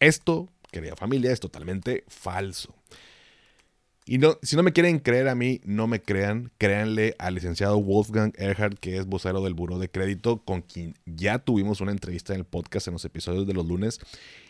Esto, 0.00 0.48
querida 0.72 0.96
familia, 0.96 1.30
es 1.30 1.40
totalmente 1.40 2.04
falso. 2.08 2.74
Y 4.06 4.18
no, 4.18 4.38
si 4.42 4.56
no 4.56 4.64
me 4.64 4.72
quieren 4.72 4.98
creer 4.98 5.28
a 5.28 5.34
mí, 5.34 5.60
no 5.64 5.86
me 5.86 6.00
crean. 6.02 6.50
Créanle 6.58 7.14
al 7.18 7.34
licenciado 7.34 7.80
Wolfgang 7.80 8.32
Erhard, 8.36 8.78
que 8.78 8.96
es 8.96 9.06
vocero 9.06 9.40
del 9.44 9.54
Buró 9.54 9.78
de 9.78 9.88
Crédito, 9.88 10.42
con 10.42 10.62
quien 10.62 10.94
ya 11.06 11.38
tuvimos 11.38 11.80
una 11.80 11.92
entrevista 11.92 12.32
en 12.32 12.40
el 12.40 12.44
podcast 12.44 12.88
en 12.88 12.94
los 12.94 13.04
episodios 13.04 13.46
de 13.46 13.54
los 13.54 13.66
lunes, 13.66 14.00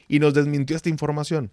y 0.08 0.18
nos 0.18 0.32
desmintió 0.32 0.76
esta 0.76 0.88
información. 0.88 1.50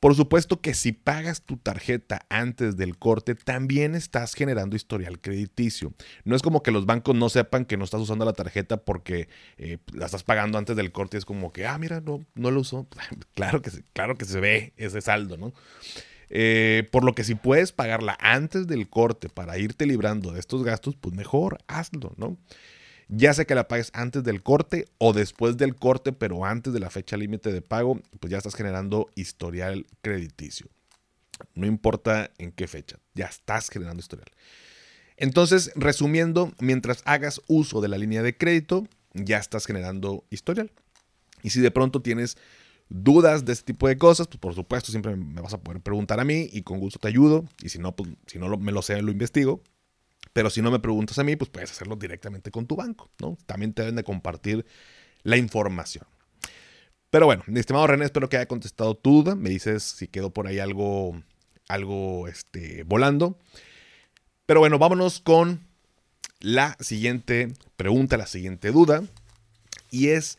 Por 0.00 0.14
supuesto 0.14 0.60
que 0.60 0.74
si 0.74 0.92
pagas 0.92 1.42
tu 1.42 1.56
tarjeta 1.56 2.24
antes 2.28 2.76
del 2.76 2.96
corte, 2.98 3.34
también 3.34 3.96
estás 3.96 4.34
generando 4.34 4.76
historial 4.76 5.20
crediticio. 5.20 5.92
No 6.24 6.36
es 6.36 6.42
como 6.42 6.62
que 6.62 6.70
los 6.70 6.86
bancos 6.86 7.16
no 7.16 7.28
sepan 7.28 7.64
que 7.64 7.76
no 7.76 7.84
estás 7.84 8.00
usando 8.00 8.24
la 8.24 8.32
tarjeta 8.32 8.76
porque 8.76 9.28
eh, 9.56 9.78
la 9.92 10.06
estás 10.06 10.22
pagando 10.22 10.56
antes 10.56 10.76
del 10.76 10.92
corte. 10.92 11.18
Es 11.18 11.24
como 11.24 11.52
que, 11.52 11.66
ah, 11.66 11.78
mira, 11.78 12.00
no, 12.00 12.24
no 12.34 12.50
lo 12.52 12.60
uso. 12.60 12.86
claro, 13.34 13.60
que, 13.60 13.70
claro 13.92 14.16
que 14.16 14.24
se 14.24 14.38
ve 14.38 14.72
ese 14.76 15.00
saldo, 15.00 15.36
¿no? 15.36 15.52
Eh, 16.30 16.86
por 16.92 17.04
lo 17.04 17.14
que 17.14 17.24
si 17.24 17.34
puedes 17.34 17.72
pagarla 17.72 18.16
antes 18.20 18.66
del 18.66 18.88
corte 18.88 19.28
para 19.28 19.58
irte 19.58 19.86
librando 19.86 20.32
de 20.32 20.40
estos 20.40 20.62
gastos, 20.62 20.94
pues 20.94 21.14
mejor 21.14 21.58
hazlo, 21.66 22.12
¿no? 22.16 22.36
Ya 23.08 23.32
sea 23.32 23.46
que 23.46 23.54
la 23.54 23.68
pagues 23.68 23.90
antes 23.94 24.22
del 24.22 24.42
corte 24.42 24.86
o 24.98 25.12
después 25.14 25.56
del 25.56 25.74
corte, 25.74 26.12
pero 26.12 26.44
antes 26.44 26.72
de 26.72 26.80
la 26.80 26.90
fecha 26.90 27.16
límite 27.16 27.52
de 27.52 27.62
pago, 27.62 28.00
pues 28.20 28.30
ya 28.30 28.36
estás 28.36 28.54
generando 28.54 29.08
historial 29.14 29.86
crediticio. 30.02 30.68
No 31.54 31.66
importa 31.66 32.30
en 32.38 32.52
qué 32.52 32.66
fecha, 32.66 32.98
ya 33.14 33.26
estás 33.26 33.70
generando 33.70 34.00
historial. 34.00 34.28
Entonces, 35.16 35.72
resumiendo, 35.74 36.52
mientras 36.60 37.02
hagas 37.06 37.40
uso 37.48 37.80
de 37.80 37.88
la 37.88 37.98
línea 37.98 38.22
de 38.22 38.36
crédito, 38.36 38.86
ya 39.14 39.38
estás 39.38 39.66
generando 39.66 40.24
historial. 40.30 40.70
Y 41.42 41.50
si 41.50 41.60
de 41.60 41.70
pronto 41.70 42.02
tienes 42.02 42.36
dudas 42.88 43.44
de 43.44 43.52
este 43.52 43.72
tipo 43.72 43.88
de 43.88 43.98
cosas, 43.98 44.28
pues 44.28 44.38
por 44.38 44.54
supuesto 44.54 44.90
siempre 44.90 45.16
me 45.16 45.40
vas 45.40 45.54
a 45.54 45.60
poder 45.60 45.80
preguntar 45.80 46.20
a 46.20 46.24
mí 46.24 46.48
y 46.52 46.62
con 46.62 46.78
gusto 46.78 46.98
te 46.98 47.08
ayudo. 47.08 47.44
Y 47.62 47.70
si 47.70 47.78
no, 47.78 47.96
pues 47.96 48.10
si 48.26 48.38
no 48.38 48.56
me 48.58 48.72
lo 48.72 48.82
sé, 48.82 49.00
lo 49.02 49.10
investigo. 49.10 49.62
Pero 50.38 50.50
si 50.50 50.62
no 50.62 50.70
me 50.70 50.78
preguntas 50.78 51.18
a 51.18 51.24
mí, 51.24 51.34
pues 51.34 51.50
puedes 51.50 51.72
hacerlo 51.72 51.96
directamente 51.96 52.52
con 52.52 52.64
tu 52.68 52.76
banco, 52.76 53.10
¿no? 53.20 53.36
También 53.46 53.72
te 53.72 53.82
deben 53.82 53.96
de 53.96 54.04
compartir 54.04 54.64
la 55.24 55.36
información. 55.36 56.06
Pero 57.10 57.26
bueno, 57.26 57.42
mi 57.48 57.58
estimado 57.58 57.88
René, 57.88 58.04
espero 58.04 58.28
que 58.28 58.36
haya 58.36 58.46
contestado 58.46 58.94
tu 58.94 59.24
duda. 59.24 59.34
Me 59.34 59.50
dices 59.50 59.82
si 59.82 60.06
quedó 60.06 60.30
por 60.30 60.46
ahí 60.46 60.60
algo, 60.60 61.20
algo 61.66 62.28
este, 62.28 62.84
volando. 62.84 63.36
Pero 64.46 64.60
bueno, 64.60 64.78
vámonos 64.78 65.18
con 65.18 65.66
la 66.38 66.76
siguiente 66.78 67.52
pregunta, 67.76 68.16
la 68.16 68.28
siguiente 68.28 68.70
duda. 68.70 69.02
Y 69.90 70.10
es, 70.10 70.38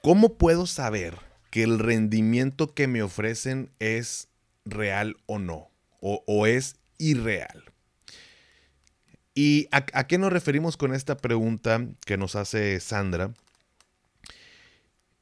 ¿cómo 0.00 0.38
puedo 0.38 0.66
saber 0.66 1.18
que 1.50 1.62
el 1.62 1.78
rendimiento 1.78 2.72
que 2.72 2.86
me 2.86 3.02
ofrecen 3.02 3.70
es 3.80 4.28
real 4.64 5.18
o 5.26 5.38
no? 5.38 5.68
O, 6.00 6.24
o 6.26 6.46
es 6.46 6.76
irreal. 6.96 7.64
¿Y 9.40 9.68
a, 9.70 9.84
qué 10.08 10.18
nos 10.18 10.32
referimos 10.32 10.76
con 10.76 10.92
esta 10.92 11.16
pregunta 11.16 11.86
que 12.04 12.16
nos 12.16 12.34
hace 12.34 12.80
Sandra? 12.80 13.32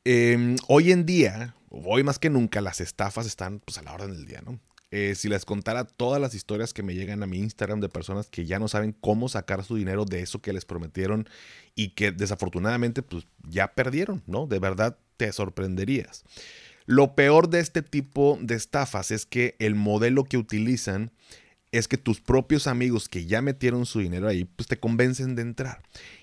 Em, 0.04 0.56
hoy 0.68 0.90
en 0.90 1.04
día, 1.04 1.54
hoy 1.68 2.02
más 2.02 2.18
que 2.18 2.30
nunca, 2.30 2.62
las 2.62 2.80
estafas 2.80 3.26
están 3.26 3.58
pues, 3.58 3.76
a 3.76 3.82
la 3.82 3.92
orden 3.92 4.12
del 4.12 4.24
día, 4.24 4.40
¿no? 4.42 4.58
Eh, 4.90 5.14
si 5.16 5.28
les 5.28 5.44
contara 5.44 5.84
todas 5.84 6.18
las 6.18 6.32
historias 6.32 6.72
que 6.72 6.82
me 6.82 6.94
llegan 6.94 7.22
a 7.22 7.26
mi 7.26 7.40
Instagram 7.40 7.80
de 7.80 7.90
personas 7.90 8.28
que 8.30 8.46
ya 8.46 8.58
no 8.58 8.68
saben 8.68 8.96
cómo 8.98 9.28
sacar 9.28 9.62
su 9.64 9.76
dinero 9.76 10.06
de 10.06 10.22
eso 10.22 10.40
que 10.40 10.54
les 10.54 10.64
prometieron 10.64 11.28
y 11.74 11.90
que 11.90 12.10
desafortunadamente 12.10 13.02
pues 13.02 13.26
ya 13.46 13.74
perdieron, 13.74 14.22
¿no? 14.26 14.46
De 14.46 14.58
verdad 14.58 14.96
te 15.18 15.30
sorprenderías. 15.30 16.24
Lo 16.86 17.14
peor 17.16 17.50
de 17.50 17.60
este 17.60 17.82
tipo 17.82 18.38
de 18.40 18.54
estafas 18.54 19.10
es 19.10 19.26
que 19.26 19.56
el 19.58 19.74
modelo 19.74 20.24
que 20.24 20.38
utilizan 20.38 21.12
es 21.72 21.88
que 21.88 21.98
tus 21.98 22.20
propios 22.20 22.66
amigos 22.66 23.08
que 23.08 23.26
ya 23.26 23.42
metieron 23.42 23.86
su 23.86 24.00
dinero 24.00 24.28
ahí, 24.28 24.44
pues 24.44 24.68
te 24.68 24.78
convencen 24.78 25.34
de 25.34 25.42
entrar. 25.42 25.82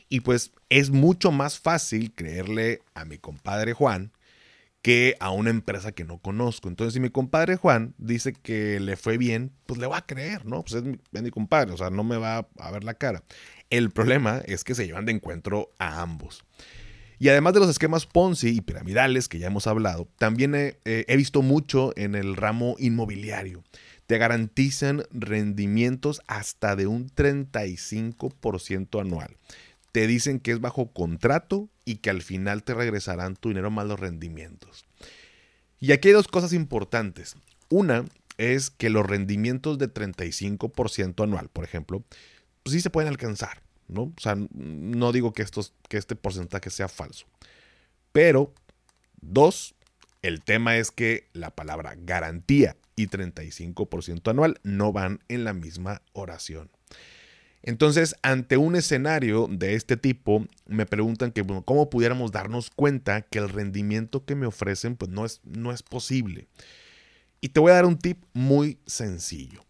Y 0.09 0.21
pues 0.21 0.51
es 0.69 0.89
mucho 0.89 1.31
más 1.31 1.59
fácil 1.59 2.13
creerle 2.13 2.81
a 2.93 3.05
mi 3.05 3.17
compadre 3.17 3.73
Juan 3.73 4.11
que 4.83 5.15
a 5.21 5.31
una 5.31 5.49
empresa 5.49 5.93
que 5.93 6.03
no 6.03 6.17
conozco. 6.19 6.67
Entonces, 6.67 6.93
si 6.93 6.99
mi 6.99 7.09
compadre 7.09 7.55
Juan 7.55 7.95
dice 7.97 8.33
que 8.33 8.81
le 8.81 8.97
fue 8.97 9.17
bien, 9.17 9.53
pues 9.65 9.79
le 9.79 9.87
va 9.87 9.97
a 9.97 10.05
creer, 10.05 10.45
¿no? 10.45 10.61
Pues 10.61 10.73
es 10.73 10.83
mi, 10.83 11.31
compadre, 11.31 11.71
o 11.71 11.77
sea, 11.77 11.89
no 11.89 12.03
me 12.03 12.17
va 12.17 12.47
a 12.59 12.71
ver 12.71 12.83
la 12.83 12.93
cara. 12.93 13.23
El 13.69 13.91
problema 13.91 14.41
es 14.45 14.65
que 14.65 14.75
se 14.75 14.85
llevan 14.85 15.05
de 15.05 15.13
encuentro 15.13 15.71
a 15.79 16.01
ambos. 16.01 16.43
Y 17.17 17.29
además 17.29 17.53
de 17.53 17.61
los 17.61 17.69
esquemas 17.69 18.05
Ponzi 18.05 18.49
y 18.49 18.59
piramidales 18.59 19.29
que 19.29 19.39
ya 19.39 19.47
hemos 19.47 19.67
hablado, 19.67 20.09
también 20.17 20.53
he, 20.53 20.77
eh, 20.83 21.05
he 21.07 21.15
visto 21.15 21.41
mucho 21.41 21.93
en 21.95 22.15
el 22.15 22.35
ramo 22.35 22.75
inmobiliario. 22.77 23.63
Te 24.07 24.17
garantizan 24.17 25.03
rendimientos 25.11 26.21
hasta 26.27 26.75
de 26.75 26.87
un 26.87 27.09
35% 27.09 28.99
anual. 28.99 29.37
Te 29.91 30.07
dicen 30.07 30.39
que 30.39 30.51
es 30.51 30.59
bajo 30.59 30.91
contrato 30.91 31.69
y 31.85 31.97
que 31.97 32.09
al 32.09 32.21
final 32.21 32.63
te 32.63 32.73
regresarán 32.73 33.35
tu 33.35 33.49
dinero 33.49 33.71
más 33.71 33.85
los 33.87 33.99
rendimientos. 33.99 34.85
Y 35.79 35.91
aquí 35.91 36.09
hay 36.09 36.13
dos 36.13 36.27
cosas 36.27 36.53
importantes. 36.53 37.35
Una 37.69 38.05
es 38.37 38.69
que 38.69 38.89
los 38.89 39.05
rendimientos 39.05 39.77
de 39.77 39.93
35% 39.93 41.23
anual, 41.23 41.49
por 41.49 41.63
ejemplo, 41.63 42.03
pues 42.63 42.73
sí 42.73 42.81
se 42.81 42.89
pueden 42.89 43.09
alcanzar. 43.09 43.61
¿no? 43.87 44.03
O 44.03 44.21
sea, 44.21 44.35
no 44.35 45.11
digo 45.11 45.33
que, 45.33 45.45
que 45.87 45.97
este 45.97 46.15
porcentaje 46.15 46.69
sea 46.69 46.87
falso. 46.87 47.25
Pero, 48.11 48.53
dos, 49.21 49.75
el 50.23 50.41
tema 50.41 50.77
es 50.77 50.89
que 50.89 51.29
la 51.33 51.51
palabra 51.51 51.95
garantía 51.97 52.77
y 52.95 53.07
35% 53.07 54.31
anual 54.31 54.59
no 54.63 54.91
van 54.91 55.19
en 55.27 55.43
la 55.43 55.53
misma 55.53 56.01
oración. 56.13 56.71
Entonces, 57.61 58.15
ante 58.23 58.57
un 58.57 58.75
escenario 58.75 59.47
de 59.49 59.75
este 59.75 59.95
tipo, 59.95 60.45
me 60.65 60.85
preguntan 60.85 61.31
que, 61.31 61.45
¿cómo 61.65 61.89
pudiéramos 61.89 62.31
darnos 62.31 62.69
cuenta 62.69 63.21
que 63.21 63.39
el 63.39 63.49
rendimiento 63.49 64.25
que 64.25 64.35
me 64.35 64.45
ofrecen 64.45 64.95
pues 64.95 65.11
no 65.11 65.25
es, 65.25 65.39
no 65.43 65.71
es 65.71 65.83
posible? 65.83 66.47
Y 67.39 67.49
te 67.49 67.59
voy 67.59 67.71
a 67.71 67.75
dar 67.75 67.85
un 67.85 67.97
tip 67.97 68.23
muy 68.33 68.79
sencillo. 68.85 69.65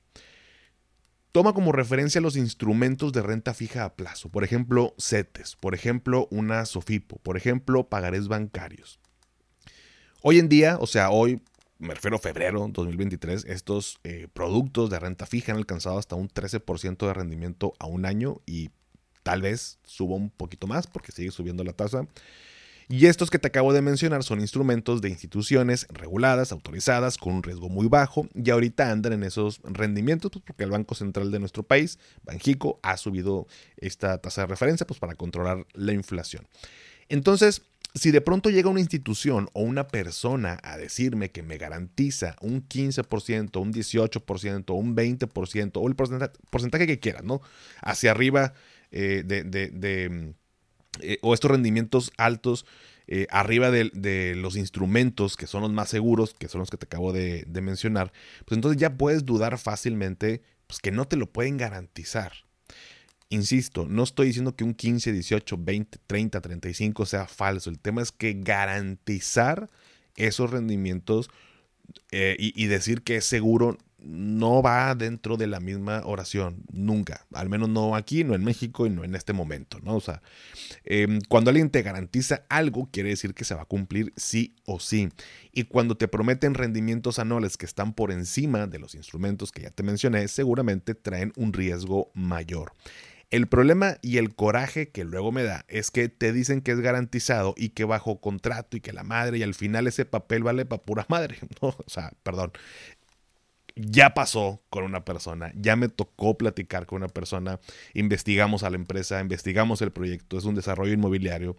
Toma 1.31 1.53
como 1.53 1.71
referencia 1.71 2.21
los 2.21 2.35
instrumentos 2.35 3.11
de 3.11 3.23
renta 3.23 3.55
fija 3.55 3.85
a 3.85 3.95
plazo, 3.95 4.29
por 4.29 4.43
ejemplo, 4.43 4.93
CETES, 4.99 5.55
por 5.55 5.73
ejemplo, 5.73 6.27
una 6.29 6.65
SOFIPO, 6.65 7.17
por 7.17 7.37
ejemplo, 7.37 7.89
pagarés 7.89 8.27
bancarios. 8.27 8.99
Hoy 10.25 10.39
en 10.39 10.47
día, 10.47 10.77
o 10.79 10.87
sea, 10.87 11.09
hoy, 11.09 11.41
me 11.79 11.93
refiero 11.93 12.15
a 12.15 12.19
febrero 12.19 12.69
2023, 12.71 13.43
estos 13.43 13.99
eh, 14.05 14.29
productos 14.31 14.89
de 14.89 14.97
renta 14.97 15.25
fija 15.25 15.51
han 15.51 15.57
alcanzado 15.57 15.97
hasta 15.97 16.15
un 16.15 16.29
13% 16.29 17.05
de 17.05 17.13
rendimiento 17.13 17.73
a 17.77 17.87
un 17.87 18.05
año 18.05 18.39
y 18.45 18.69
tal 19.23 19.41
vez 19.41 19.79
suba 19.83 20.15
un 20.15 20.29
poquito 20.29 20.65
más 20.65 20.87
porque 20.87 21.11
sigue 21.11 21.31
subiendo 21.31 21.65
la 21.65 21.73
tasa. 21.73 22.07
Y 22.87 23.07
estos 23.07 23.29
que 23.29 23.37
te 23.37 23.49
acabo 23.49 23.73
de 23.73 23.81
mencionar 23.81 24.23
son 24.23 24.39
instrumentos 24.39 25.01
de 25.01 25.09
instituciones 25.09 25.87
reguladas, 25.89 26.53
autorizadas, 26.53 27.17
con 27.17 27.33
un 27.33 27.43
riesgo 27.43 27.67
muy 27.67 27.89
bajo, 27.89 28.25
y 28.33 28.49
ahorita 28.49 28.91
andan 28.91 29.11
en 29.11 29.23
esos 29.23 29.59
rendimientos, 29.65 30.31
pues 30.31 30.43
porque 30.47 30.63
el 30.63 30.71
Banco 30.71 30.95
Central 30.95 31.31
de 31.31 31.39
nuestro 31.39 31.63
país, 31.63 31.99
Banjico, 32.23 32.79
ha 32.81 32.95
subido 32.95 33.45
esta 33.75 34.19
tasa 34.19 34.43
de 34.43 34.47
referencia 34.47 34.87
pues, 34.87 35.01
para 35.01 35.15
controlar 35.15 35.67
la 35.73 35.91
inflación. 35.91 36.47
Entonces, 37.09 37.63
si 37.95 38.11
de 38.11 38.21
pronto 38.21 38.49
llega 38.49 38.69
una 38.69 38.79
institución 38.79 39.49
o 39.53 39.61
una 39.61 39.87
persona 39.87 40.59
a 40.63 40.77
decirme 40.77 41.31
que 41.31 41.43
me 41.43 41.57
garantiza 41.57 42.35
un 42.41 42.67
15%, 42.67 43.61
un 43.61 43.73
18%, 43.73 44.75
un 44.75 44.95
20%, 44.95 45.71
o 45.75 45.87
el 45.87 45.95
porcentaje, 45.95 46.87
que 46.87 46.99
quieras, 46.99 47.23
¿no? 47.23 47.41
Hacia 47.81 48.11
arriba 48.11 48.53
eh, 48.91 49.23
de 49.25 50.33
eh, 51.01 51.17
o 51.21 51.33
estos 51.33 51.49
rendimientos 51.49 52.11
altos 52.17 52.65
eh, 53.07 53.27
arriba 53.31 53.71
de, 53.71 54.33
los 54.35 54.55
instrumentos 54.55 55.35
que 55.35 55.47
son 55.47 55.61
los 55.61 55.73
más 55.73 55.89
seguros, 55.89 56.33
que 56.33 56.47
son 56.47 56.59
los 56.59 56.69
que 56.69 56.77
te 56.77 56.85
acabo 56.85 57.11
de, 57.11 57.45
mencionar, 57.61 58.13
pues 58.45 58.57
entonces 58.57 58.79
ya 58.79 58.95
puedes 58.95 59.25
dudar 59.25 59.57
fácilmente 59.57 60.41
pues 60.67 60.79
que 60.79 60.91
no 60.91 61.05
te 61.05 61.17
lo 61.17 61.31
pueden 61.31 61.57
garantizar. 61.57 62.31
Insisto, 63.33 63.87
no 63.89 64.03
estoy 64.03 64.27
diciendo 64.27 64.55
que 64.55 64.63
un 64.63 64.75
15, 64.75 65.11
18, 65.11 65.57
20, 65.57 65.97
30, 66.05 66.39
35 66.39 67.05
sea 67.07 67.25
falso. 67.25 67.71
El 67.71 67.79
tema 67.79 68.03
es 68.03 68.11
que 68.11 68.35
garantizar 68.35 69.71
esos 70.15 70.51
rendimientos 70.51 71.31
eh, 72.11 72.35
y, 72.37 72.67
decir 72.67 73.01
que 73.01 73.15
es 73.15 73.25
seguro 73.25 73.79
no 73.97 74.61
va 74.61 74.93
dentro 74.93 75.35
de 75.35 75.47
la 75.47 75.59
misma 75.59 76.03
oración, 76.05 76.63
nunca. 76.71 77.25
Al 77.33 77.49
menos 77.49 77.69
no 77.69 77.95
aquí, 77.95 78.23
no 78.23 78.35
en 78.35 78.43
México 78.43 78.85
y 78.85 78.91
no 78.91 79.03
en 79.03 79.15
este 79.15 79.33
momento, 79.33 79.79
¿no? 79.81 79.95
O 79.95 80.01
sea, 80.01 80.21
em, 80.83 81.19
cuando 81.27 81.49
alguien 81.49 81.71
te 81.71 81.81
garantiza 81.81 82.45
algo, 82.49 82.87
quiere 82.91 83.09
decir 83.09 83.33
que 83.33 83.45
se 83.45 83.55
va 83.55 83.63
a 83.63 83.65
cumplir 83.65 84.13
sí 84.15 84.55
o 84.65 84.79
sí. 84.79 85.09
Y 85.51 85.63
cuando 85.63 85.97
te 85.97 86.07
prometen 86.07 86.53
rendimientos 86.53 87.17
anuales 87.17 87.57
que 87.57 87.65
están 87.65 87.93
por 87.93 88.11
encima 88.11 88.67
de 88.67 88.77
los 88.77 88.93
instrumentos 88.93 89.51
que 89.51 89.63
ya 89.63 89.71
te 89.71 89.81
mencioné, 89.81 90.27
seguramente 90.27 90.93
traen 90.93 91.33
un 91.35 91.51
riesgo 91.51 92.11
mayor. 92.13 92.73
El 93.33 93.47
problema 93.47 93.97
y 94.03 94.19
el 94.19 94.35
coraje 94.35 94.89
que 94.89 95.05
luego 95.05 95.31
me 95.31 95.41
da 95.41 95.65
es 95.67 95.89
que 95.89 96.07
te 96.07 96.31
dicen 96.31 96.61
que 96.61 96.71
es 96.71 96.79
garantizado 96.81 97.55
y 97.57 97.69
que 97.69 97.83
bajo 97.83 98.21
contrato 98.21 98.77
y 98.77 98.79
que 98.79 98.93
la 98.93 99.01
madre 99.01 99.39
y 99.39 99.41
al 99.41 99.55
final 99.55 99.87
ese 99.87 100.05
papel 100.05 100.43
vale 100.43 100.67
para 100.67 100.83
pura 100.83 101.05
madre. 101.09 101.39
¿no? 101.59 101.69
O 101.69 101.83
sea, 101.87 102.13
perdón 102.21 102.51
ya 103.75 104.13
pasó 104.13 104.61
con 104.69 104.83
una 104.83 105.03
persona, 105.03 105.51
ya 105.55 105.75
me 105.75 105.89
tocó 105.89 106.37
platicar 106.37 106.85
con 106.85 106.97
una 106.97 107.07
persona, 107.07 107.59
investigamos 107.93 108.61
a 108.61 108.69
la 108.69 108.75
empresa, 108.75 109.19
investigamos 109.19 109.81
el 109.81 109.91
proyecto, 109.91 110.37
es 110.37 110.45
un 110.45 110.53
desarrollo 110.53 110.93
inmobiliario, 110.93 111.55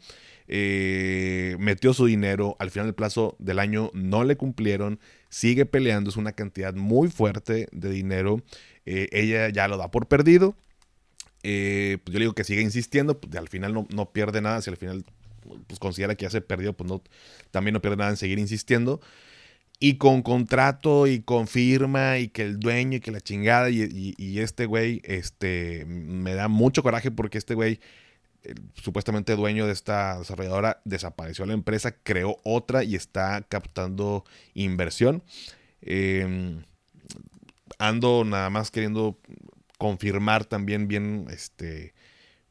eh, 0.46 1.56
metió 1.58 1.92
su 1.92 2.06
dinero, 2.06 2.56
al 2.60 2.70
final 2.70 2.86
del 2.86 2.94
plazo 2.94 3.34
del 3.40 3.58
año 3.58 3.90
no 3.94 4.22
le 4.22 4.36
cumplieron, 4.36 5.00
sigue 5.28 5.66
peleando, 5.66 6.10
es 6.10 6.16
una 6.16 6.32
cantidad 6.32 6.72
muy 6.74 7.08
fuerte 7.08 7.68
de 7.72 7.90
dinero, 7.90 8.42
eh, 8.86 9.08
ella 9.10 9.48
ya 9.48 9.66
lo 9.66 9.76
da 9.76 9.90
por 9.90 10.06
perdido, 10.06 10.56
eh, 11.44 11.98
pues 12.02 12.12
yo 12.12 12.18
le 12.18 12.24
digo 12.24 12.34
que 12.34 12.42
sigue 12.42 12.62
insistiendo, 12.62 13.20
pues 13.20 13.34
al 13.36 13.48
final 13.48 13.72
no, 13.72 13.86
no, 13.94 14.10
pierde 14.10 14.40
nada, 14.40 14.60
si 14.62 14.70
al 14.70 14.76
final 14.76 15.04
pues 15.66 15.78
considera 15.78 16.14
que 16.14 16.24
ya 16.24 16.30
se 16.30 16.40
perdió, 16.40 16.72
pues 16.72 16.90
no, 16.90 17.02
también 17.50 17.74
no 17.74 17.82
pierde 17.82 17.98
nada 17.98 18.10
en 18.10 18.16
seguir 18.16 18.38
insistiendo 18.38 19.00
y 19.78 19.98
con 19.98 20.22
contrato 20.22 21.06
y 21.06 21.20
con 21.20 21.46
firma 21.46 22.18
y 22.18 22.28
que 22.28 22.42
el 22.42 22.58
dueño 22.58 22.96
y 22.96 23.00
que 23.00 23.10
la 23.10 23.20
chingada 23.20 23.68
y, 23.70 24.38
este 24.38 24.66
güey, 24.66 25.02
este, 25.04 25.84
me 25.86 26.34
da 26.34 26.48
mucho 26.48 26.82
coraje 26.82 27.10
porque 27.10 27.38
este 27.38 27.54
güey, 27.54 27.80
supuestamente 28.74 29.36
dueño 29.36 29.66
de 29.66 29.72
esta 29.72 30.18
desarrolladora, 30.18 30.80
desapareció 30.84 31.44
la 31.44 31.54
empresa, 31.54 31.94
creó 32.02 32.38
otra 32.44 32.84
y 32.84 32.94
está 32.94 33.42
captando 33.42 34.24
inversión. 34.54 35.22
Em, 35.82 36.62
ando 37.78 38.24
nada 38.24 38.48
más 38.50 38.70
queriendo 38.70 39.18
confirmar 39.78 40.44
también 40.44 40.88
bien, 40.88 41.26
este, 41.30 41.94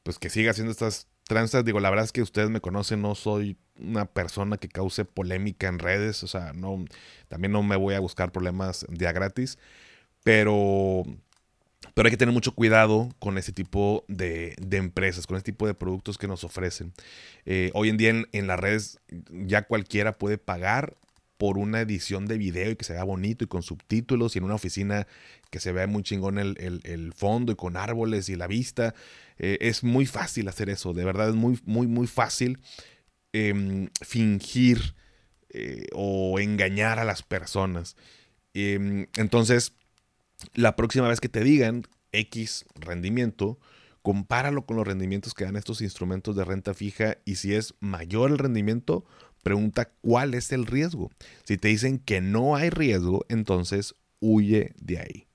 pues 0.03 0.20
que 0.20 0.30
siga 0.30 0.51
haciendo 0.51 0.72
estas 0.72 1.08
tranzas. 1.24 1.65
Digo, 1.65 1.80
la 1.80 1.89
verdad 1.89 2.06
es 2.06 2.12
que 2.12 2.22
ustedes 2.22 2.50
me 2.50 2.62
conocen, 2.62 3.01
no 3.01 3.15
soy 3.15 3.58
una 3.80 4.06
persona 4.06 4.58
que 4.58 4.70
cause 4.70 5.06
polémica 5.06 5.68
en 5.68 5.80
redes, 5.80 6.24
o 6.24 6.27
sea, 6.27 6.53
no, 6.53 6.86
también 7.27 7.51
no 7.51 7.63
me 7.63 7.75
voy 7.75 7.96
a 7.96 8.00
buscar 8.00 8.32
problemas 8.32 8.86
de 8.89 9.12
gratis, 9.12 9.58
pero, 10.24 11.03
pero 11.94 12.08
hay 12.08 12.12
que 12.12 12.18
tener 12.18 12.34
mucho 12.34 12.53
cuidado 12.53 13.10
con 13.20 13.38
ese 13.38 13.51
tipo 13.51 14.06
de, 14.08 14.56
empresas, 14.72 15.25
con 15.25 15.38
ese 15.38 15.46
tipo 15.46 15.65
de 15.65 15.74
productos 15.74 16.18
que 16.18 16.27
nos 16.27 16.44
ofrecen. 16.44 16.94
Eh, 17.46 17.72
hoy 17.74 17.89
en 17.89 17.98
día 17.98 18.10
en, 18.32 18.48
las 18.48 18.60
redes 18.60 19.00
ya 19.30 19.63
cualquiera 19.63 20.13
puede 20.13 20.38
pagar 20.38 20.96
por 21.44 21.58
una 21.58 21.82
edición 21.82 22.26
de 22.26 22.38
video 22.38 22.72
y 22.72 22.78
que 22.78 22.86
se 22.86 22.94
vea 22.94 23.04
bonito 23.04 23.44
y 23.44 23.48
con 23.48 23.64
subtítulos 23.64 24.34
y 24.34 24.40
en 24.40 24.46
una 24.46 24.56
oficina 24.56 25.08
que 25.50 25.60
se 25.60 25.74
vea 25.74 25.88
muy 25.88 26.02
chingón 26.02 26.40
el, 26.40 27.14
fondo 27.18 27.52
y 27.52 27.56
con 27.58 27.76
árboles 27.76 28.30
y 28.30 28.38
la 28.38 28.48
vista. 28.48 28.96
Eh, 29.38 29.58
es 29.60 29.84
muy 29.84 30.06
fácil 30.06 30.48
hacer 30.48 30.70
eso, 30.70 30.94
de 30.94 31.04
verdad 31.04 31.28
es 31.28 31.36
muy, 31.36 31.60
muy, 31.66 31.86
muy 31.86 32.08
fácil. 32.08 32.60
Em, 33.34 33.90
fingir 34.02 34.96
eh, 35.50 35.88
o 35.92 36.40
engañar 36.40 36.98
a 36.98 37.04
las 37.04 37.24
personas. 37.24 37.98
Em, 38.54 39.08
entonces, 39.18 39.74
la 40.54 40.78
próxima 40.78 41.10
vez 41.10 41.20
que 41.20 41.28
te 41.28 41.44
digan 41.44 41.84
X 42.14 42.64
rendimiento, 42.76 43.60
compáralo 44.02 44.66
con 44.66 44.78
los 44.78 44.88
rendimientos 44.88 45.34
que 45.34 45.44
dan 45.44 45.58
estos 45.58 45.82
instrumentos 45.82 46.38
de 46.38 46.46
renta 46.46 46.74
fija 46.74 47.18
y 47.26 47.36
si 47.36 47.54
es 47.54 47.74
mayor 47.82 48.32
el 48.32 48.38
rendimiento, 48.38 49.04
pregunta 49.44 49.92
cuál 50.02 50.34
es 50.34 50.52
el 50.52 50.66
riesgo. 50.66 51.12
Si 51.44 51.58
te 51.58 51.68
dicen 51.68 52.00
que 52.00 52.22
no 52.22 52.56
hay 52.56 52.70
riesgo, 52.70 53.26
entonces 53.30 53.96
huye 54.20 54.74
de 54.80 55.00
ahí. 55.00 55.28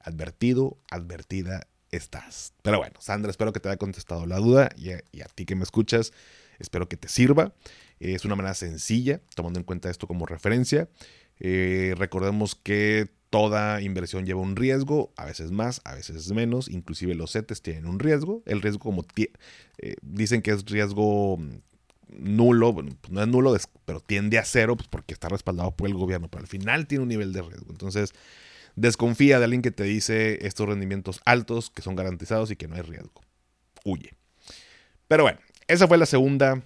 Advertido, 0.00 0.78
advertida 0.90 1.66
estás. 1.90 2.54
Pero 2.62 2.78
bueno, 2.78 2.96
Sandra, 3.00 3.30
espero 3.30 3.52
que 3.52 3.60
te 3.60 3.68
haya 3.68 3.76
contestado 3.76 4.26
la 4.26 4.38
duda 4.38 4.70
y 4.76 4.90
a 4.90 5.26
ti 5.34 5.44
que 5.44 5.54
me 5.54 5.62
escuchas, 5.62 6.12
Espero 6.58 6.88
que 6.88 6.96
te 6.96 7.08
sirva. 7.08 7.54
Es 8.00 8.24
una 8.24 8.36
manera 8.36 8.54
sencilla, 8.54 9.20
tomando 9.34 9.58
en 9.58 9.64
cuenta 9.64 9.90
esto 9.90 10.06
como 10.06 10.26
referencia. 10.26 10.88
Eh, 11.40 11.94
recordemos 11.96 12.54
que 12.54 13.08
toda 13.30 13.80
inversión 13.82 14.24
lleva 14.24 14.40
un 14.40 14.56
riesgo, 14.56 15.12
a 15.16 15.26
veces 15.26 15.50
más, 15.50 15.80
a 15.84 15.94
veces 15.94 16.30
menos, 16.32 16.68
inclusive 16.68 17.14
los 17.14 17.32
CETES 17.32 17.62
tienen 17.62 17.86
un 17.86 17.98
riesgo. 17.98 18.42
El 18.46 18.62
riesgo 18.62 18.80
como 18.80 19.04
eh, 19.16 19.96
dicen 20.02 20.42
que 20.42 20.50
es 20.50 20.64
riesgo 20.64 21.36
mm, 21.36 21.48
nulo, 22.10 22.74
pues 22.74 23.10
no 23.10 23.22
es 23.22 23.28
nulo, 23.28 23.56
pero 23.84 24.00
tiende 24.00 24.38
a 24.38 24.44
cero 24.44 24.76
pues 24.76 24.88
porque 24.88 25.14
está 25.14 25.28
respaldado 25.28 25.72
por 25.72 25.88
el 25.88 25.94
gobierno, 25.94 26.28
pero 26.28 26.42
al 26.42 26.48
final 26.48 26.86
tiene 26.86 27.02
un 27.02 27.08
nivel 27.08 27.32
de 27.32 27.42
riesgo. 27.42 27.66
Entonces, 27.70 28.12
desconfía 28.76 29.38
de 29.38 29.44
alguien 29.44 29.62
que 29.62 29.70
te 29.70 29.84
dice 29.84 30.46
estos 30.46 30.68
rendimientos 30.68 31.20
altos 31.24 31.70
que 31.70 31.82
son 31.82 31.96
garantizados 31.96 32.50
y 32.50 32.56
que 32.56 32.68
no 32.68 32.76
hay 32.76 32.82
riesgo. 32.82 33.22
Huye. 33.84 34.14
Pero 35.08 35.22
bueno, 35.24 35.38
esa 35.66 35.88
fue 35.88 35.98
la 35.98 36.06
segunda 36.06 36.62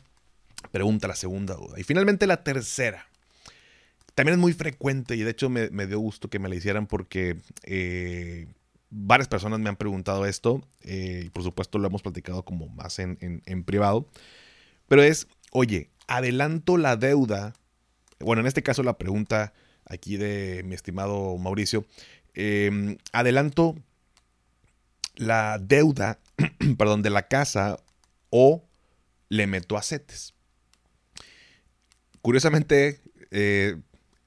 pregunta, 0.70 1.08
la 1.08 1.16
segunda 1.16 1.54
duda. 1.54 1.78
Y 1.78 1.84
finalmente 1.84 2.26
la 2.26 2.42
tercera. 2.44 3.06
También 4.14 4.34
es 4.34 4.40
muy 4.40 4.52
frecuente 4.52 5.16
y 5.16 5.22
de 5.22 5.30
hecho 5.30 5.48
me, 5.48 5.68
dio 5.86 5.98
gusto 5.98 6.28
que 6.28 6.38
me 6.38 6.48
la 6.48 6.54
hicieran 6.54 6.86
porque 6.86 7.38
eh, 7.62 8.46
varias 8.90 9.26
personas 9.26 9.58
me 9.58 9.70
han 9.70 9.76
preguntado 9.76 10.26
esto 10.26 10.60
eh, 10.82 11.22
y 11.26 11.30
por 11.30 11.42
supuesto 11.42 11.78
lo 11.78 11.88
hemos 11.88 12.02
platicado 12.02 12.44
como 12.44 12.68
más 12.68 12.98
en, 12.98 13.64
privado. 13.64 14.06
Pero 14.92 15.04
es, 15.04 15.26
oye, 15.52 15.88
adelanto 16.06 16.76
la 16.76 16.96
deuda. 16.96 17.54
Bueno, 18.20 18.40
en 18.40 18.46
este 18.46 18.62
caso 18.62 18.82
la 18.82 18.98
pregunta 18.98 19.54
aquí 19.86 20.18
de 20.18 20.60
mi 20.66 20.74
estimado 20.74 21.38
Mauricio. 21.38 21.86
Em, 22.34 22.98
adelanto 23.10 23.74
la 25.16 25.56
deuda, 25.58 26.18
perdón, 26.76 27.00
de 27.00 27.08
la 27.08 27.26
casa 27.26 27.78
o 28.28 28.68
le 29.30 29.46
meto 29.46 29.78
a 29.78 29.82
CETES. 29.82 30.34
Curiosamente, 32.20 33.00
eh, 33.30 33.80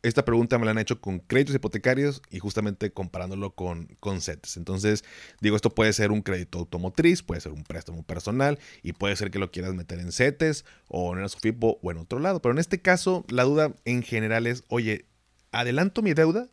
esta 0.07 0.23
pregunta 0.23 0.59
me 0.59 0.65
la 0.65 0.71
han 0.71 0.77
hecho 0.77 1.01
con 1.01 1.19
créditos 1.19 1.55
hipotecarios 1.55 2.21
y 2.29 2.39
justamente 2.39 2.91
comparándolo 2.91 3.55
con, 3.55 3.87
con 3.99 4.21
CETES. 4.21 4.57
Entonces, 4.57 5.03
digo, 5.41 5.55
esto 5.55 5.71
puede 5.71 5.93
ser 5.93 6.11
un 6.11 6.21
crédito 6.21 6.59
automotriz, 6.59 7.23
puede 7.23 7.41
ser 7.41 7.51
un 7.51 7.63
préstamo 7.63 8.03
personal 8.03 8.59
y 8.83 8.93
puede 8.93 9.15
ser 9.15 9.31
que 9.31 9.39
lo 9.39 9.51
quieras 9.51 9.73
meter 9.73 9.99
en 9.99 10.11
CETES 10.11 10.63
o 10.89 11.15
en 11.15 11.23
el 11.23 11.29
SUFIPO 11.29 11.79
o 11.81 11.91
en 11.91 11.97
otro 11.97 12.19
lado. 12.19 12.41
Pero 12.41 12.53
en 12.53 12.59
este 12.59 12.81
caso, 12.81 13.25
la 13.29 13.43
duda 13.43 13.73
en 13.85 14.03
general 14.03 14.45
es, 14.45 14.63
oye, 14.67 15.05
¿adelanto 15.51 16.01
mi 16.03 16.13
deuda 16.13 16.47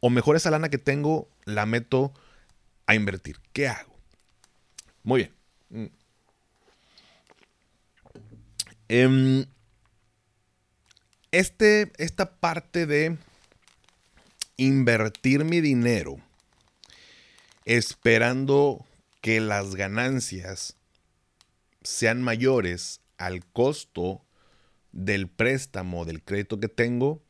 o 0.00 0.08
mejor 0.08 0.36
esa 0.36 0.50
lana 0.50 0.68
que 0.68 0.78
tengo 0.78 1.28
la 1.44 1.66
meto 1.66 2.14
a 2.86 2.94
invertir? 2.94 3.40
¿Qué 3.52 3.66
hago? 3.66 3.98
Muy 5.02 5.28
bien. 5.68 5.90
Mm. 8.88 9.55
Este, 11.32 11.92
esta 11.98 12.36
parte 12.36 12.86
de 12.86 13.18
invertir 14.56 15.44
mi 15.44 15.60
dinero 15.60 16.18
esperando 17.64 18.86
que 19.20 19.40
las 19.40 19.74
ganancias 19.74 20.76
sean 21.82 22.22
mayores 22.22 23.00
al 23.18 23.44
costo 23.44 24.22
del 24.92 25.28
préstamo, 25.28 26.04
del 26.04 26.22
crédito 26.22 26.58
que 26.58 26.68
tengo, 26.68 27.22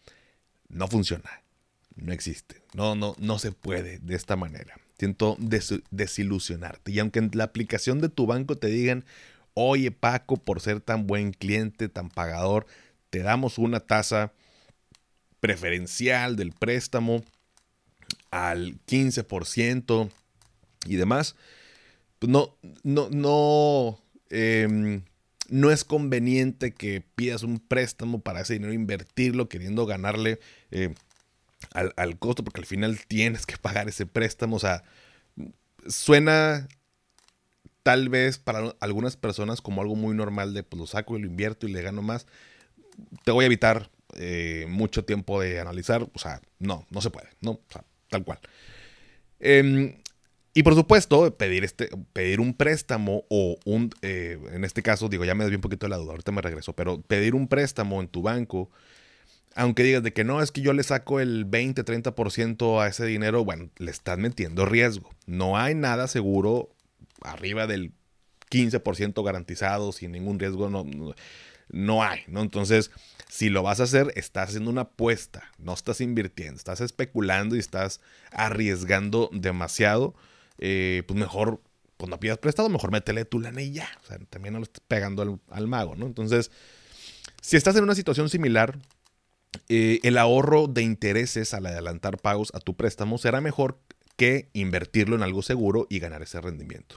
no 0.69 0.89
funciona. 0.89 1.43
No 1.95 2.13
existe. 2.13 2.63
No, 2.75 2.95
no, 2.95 3.17
no 3.19 3.39
se 3.39 3.53
puede 3.53 3.99
de 3.99 4.15
esta 4.15 4.37
manera. 4.37 4.79
Siento 4.99 5.37
desilusionarte. 5.91 6.93
Y 6.93 6.99
aunque 6.99 7.19
en 7.19 7.31
la 7.33 7.45
aplicación 7.45 8.01
de 8.01 8.09
tu 8.09 8.27
banco 8.27 8.57
te 8.57 8.69
digan, 8.69 9.05
oye 9.55 9.91
Paco, 9.91 10.37
por 10.37 10.61
ser 10.61 10.81
tan 10.81 11.07
buen 11.07 11.33
cliente, 11.33 11.89
tan 11.89 12.11
pagador, 12.11 12.67
te 13.17 13.23
damos 13.23 13.57
una 13.57 13.81
tasa 13.81 14.31
preferencial 15.41 16.37
del 16.37 16.53
préstamo 16.53 17.25
al 18.31 18.79
15% 18.85 20.11
y 20.85 20.97
demás, 20.97 21.35
pues 22.19 22.31
no, 22.31 22.55
no, 22.83 23.09
no, 23.09 23.99
em, 24.29 25.01
no 25.49 25.71
es 25.71 25.85
conveniente 25.85 26.75
que 26.75 27.03
pidas 27.15 27.43
un 27.43 27.59
préstamo 27.59 28.21
para 28.21 28.43
ese 28.43 28.53
dinero 28.53 28.75
invertirlo 28.75 29.49
queriendo 29.49 29.87
ganarle 29.87 30.39
eh, 30.71 30.95
al, 31.73 31.95
al, 31.97 32.19
costo, 32.19 32.45
porque 32.45 32.61
al 32.61 32.67
final 32.67 33.01
tienes 33.09 33.47
que 33.47 33.57
pagar 33.57 33.89
ese 33.89 34.05
préstamo. 34.05 34.57
O 34.57 34.61
sea, 34.61 34.85
suena 35.89 36.69
tal 37.83 38.11
vez 38.11 38.37
para 38.37 38.75
algunas 38.81 39.17
personas 39.17 39.63
como 39.63 39.81
algo 39.81 39.97
muy 39.97 40.15
normal 40.15 40.53
de 40.53 40.63
pues 40.65 40.79
lo 40.79 40.87
saco 40.87 41.17
y 41.17 41.23
lo 41.23 41.27
invierto 41.27 41.67
y 41.67 41.73
le 41.73 41.81
gano 41.81 42.03
más 42.03 42.27
te 43.25 43.31
voy 43.33 43.45
a 43.45 43.47
evitar 43.47 43.91
eh, 44.15 44.67
mucho 44.69 45.05
tiempo 45.05 45.41
de 45.41 45.61
analizar. 45.61 46.03
O 46.15 46.19
sea, 46.19 46.41
no, 46.59 46.87
no 46.91 47.01
se 47.01 47.11
puede, 47.11 47.29
¿no? 47.41 47.61
Tal 48.09 48.25
cual. 48.25 48.39
Em, 49.41 49.97
y 50.55 50.63
por 50.63 50.75
supuesto, 50.75 51.37
pedir, 51.37 51.65
este, 51.65 51.91
pedir 52.13 52.41
un 52.41 52.55
préstamo 52.55 53.25
o 53.29 53.59
un, 53.65 53.91
eh, 54.03 54.39
en 54.53 54.65
este 54.65 54.83
caso, 54.83 55.09
digo, 55.09 55.25
ya 55.25 55.35
me 55.35 55.45
desvié 55.45 55.57
un 55.57 55.63
poquito 55.63 55.87
de 55.87 55.91
la 55.91 55.99
duda, 55.99 56.13
ahorita 56.13 56.33
me 56.33 56.41
regreso, 56.41 56.73
pero 56.73 57.03
pedir 57.03 57.35
un 57.35 57.47
préstamo 57.49 58.01
en 58.01 58.09
tu 58.09 58.23
banco, 58.23 58.71
aunque 59.55 59.83
digas 59.83 60.03
de 60.03 60.13
que 60.13 60.25
no, 60.25 60.41
es 60.43 60.53
que 60.53 60.63
yo 60.63 60.73
le 60.73 60.83
saco 60.83 61.21
el 61.21 61.45
20, 61.45 61.85
30% 61.85 62.81
a 62.81 62.89
ese 62.89 63.05
dinero, 63.05 63.45
bueno, 63.45 63.69
le 63.77 63.91
estás 63.91 64.19
metiendo 64.19 64.65
riesgo. 64.65 65.11
No 65.27 65.59
hay 65.59 65.75
nada 65.75 66.09
seguro 66.09 66.71
arriba 67.21 67.67
del 67.67 67.93
15% 68.51 69.23
garantizado, 69.25 69.93
sin 69.93 70.13
ningún 70.13 70.39
riesgo, 70.39 70.71
no 70.71 70.85
hay, 72.03 72.21
¿no? 72.29 72.43
Entonces, 72.43 72.91
si 73.29 73.49
lo 73.49 73.63
vas 73.63 73.81
a 73.81 73.85
hacer, 73.85 74.13
estás 74.15 74.49
haciendo 74.49 74.71
una 74.71 74.83
apuesta, 74.83 75.51
no 75.59 75.75
estás 75.75 76.01
invirtiendo, 76.01 76.57
estás 76.57 76.81
especulando 76.81 77.57
y 77.57 77.59
estás 77.59 78.01
arriesgando 78.31 79.31
demasiado, 79.33 80.15
eh, 80.59 81.03
pues 81.07 81.19
mejor, 81.19 81.61
pues 81.97 82.09
no 82.09 82.21
pidas 82.21 82.39
prestado, 82.39 82.69
mejor 82.69 82.93
métele 82.93 83.25
tu 83.25 83.41
lana 83.41 83.63
y 83.63 83.73
ya, 83.73 83.89
o 84.05 84.07
sea, 84.07 84.19
también 84.31 84.53
no 84.53 84.61
lo 84.61 84.65
estés 84.65 84.83
pegando 84.87 85.41
al, 85.51 85.67
mago, 85.67 85.97
¿no? 85.97 86.07
Entonces, 86.07 86.51
si 87.43 87.57
estás 87.57 87.77
en 87.77 87.85
una 87.85 87.95
situación 87.95 88.29
similar, 88.29 88.79
eh, 89.69 90.01
el 90.03 90.19
ahorro 90.19 90.67
de 90.69 90.83
intereses 90.83 91.55
al 91.55 91.67
adelantar 91.67 92.19
pagos 92.19 92.53
a 92.55 92.61
tu 92.61 92.77
préstamo 92.77 93.19
será 93.19 93.41
mejor 93.41 93.79
que 94.17 94.49
invertirlo 94.53 95.17
en 95.17 95.23
algo 95.23 95.43
seguro 95.43 95.87
y 95.91 95.99
ganar 95.99 96.23
ese 96.23 96.41
rendimiento. 96.41 96.97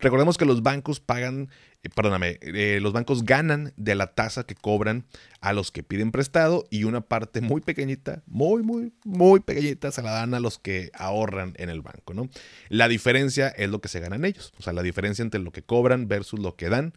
Recordemos 0.00 0.38
que 0.38 0.46
los 0.46 0.62
bancos 0.62 0.98
pagan, 0.98 1.50
eh, 1.82 1.90
perdóname, 1.94 2.38
eh, 2.40 2.78
los 2.80 2.92
bancos 2.92 3.24
ganan 3.24 3.72
de 3.76 3.94
la 3.94 4.14
tasa 4.14 4.44
que 4.44 4.54
cobran 4.54 5.04
a 5.40 5.52
los 5.52 5.70
que 5.70 5.82
piden 5.82 6.10
prestado 6.10 6.64
y 6.70 6.84
una 6.84 7.02
parte 7.02 7.40
muy 7.40 7.60
pequeñita, 7.60 8.22
muy, 8.26 8.62
muy, 8.62 8.92
muy 9.04 9.40
pequeñita 9.40 9.92
se 9.92 10.02
la 10.02 10.12
dan 10.12 10.32
a 10.34 10.40
los 10.40 10.58
que 10.58 10.90
ahorran 10.94 11.54
en 11.58 11.68
el 11.68 11.82
banco, 11.82 12.14
¿no? 12.14 12.30
La 12.68 12.88
diferencia 12.88 13.48
es 13.48 13.68
lo 13.68 13.80
que 13.80 13.88
se 13.88 14.00
ganan 14.00 14.24
ellos, 14.24 14.52
o 14.58 14.62
sea, 14.62 14.72
la 14.72 14.82
diferencia 14.82 15.22
entre 15.22 15.40
lo 15.40 15.52
que 15.52 15.62
cobran 15.62 16.08
versus 16.08 16.40
lo 16.40 16.56
que 16.56 16.68
dan. 16.68 16.94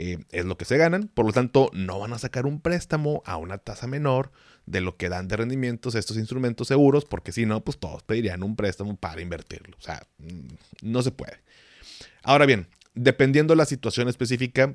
Eh, 0.00 0.18
es 0.30 0.44
lo 0.44 0.56
que 0.56 0.64
se 0.64 0.76
ganan, 0.76 1.08
por 1.12 1.26
lo 1.26 1.32
tanto 1.32 1.70
no 1.72 1.98
van 1.98 2.12
a 2.12 2.18
sacar 2.18 2.46
un 2.46 2.60
préstamo 2.60 3.20
a 3.26 3.36
una 3.36 3.58
tasa 3.58 3.88
menor 3.88 4.30
de 4.64 4.80
lo 4.80 4.96
que 4.96 5.08
dan 5.08 5.26
de 5.26 5.36
rendimientos 5.36 5.96
estos 5.96 6.16
instrumentos 6.18 6.68
seguros, 6.68 7.04
porque 7.04 7.32
si 7.32 7.46
no, 7.46 7.64
pues 7.64 7.78
todos 7.78 8.04
pedirían 8.04 8.44
un 8.44 8.54
préstamo 8.54 8.96
para 8.96 9.20
invertirlo. 9.20 9.76
O 9.76 9.80
sea, 9.80 10.06
mm, 10.18 10.48
no 10.82 11.02
se 11.02 11.10
puede. 11.10 11.40
Ahora 12.22 12.46
bien, 12.46 12.68
dependiendo 12.94 13.52
de 13.52 13.58
la 13.58 13.66
situación 13.66 14.08
específica, 14.08 14.74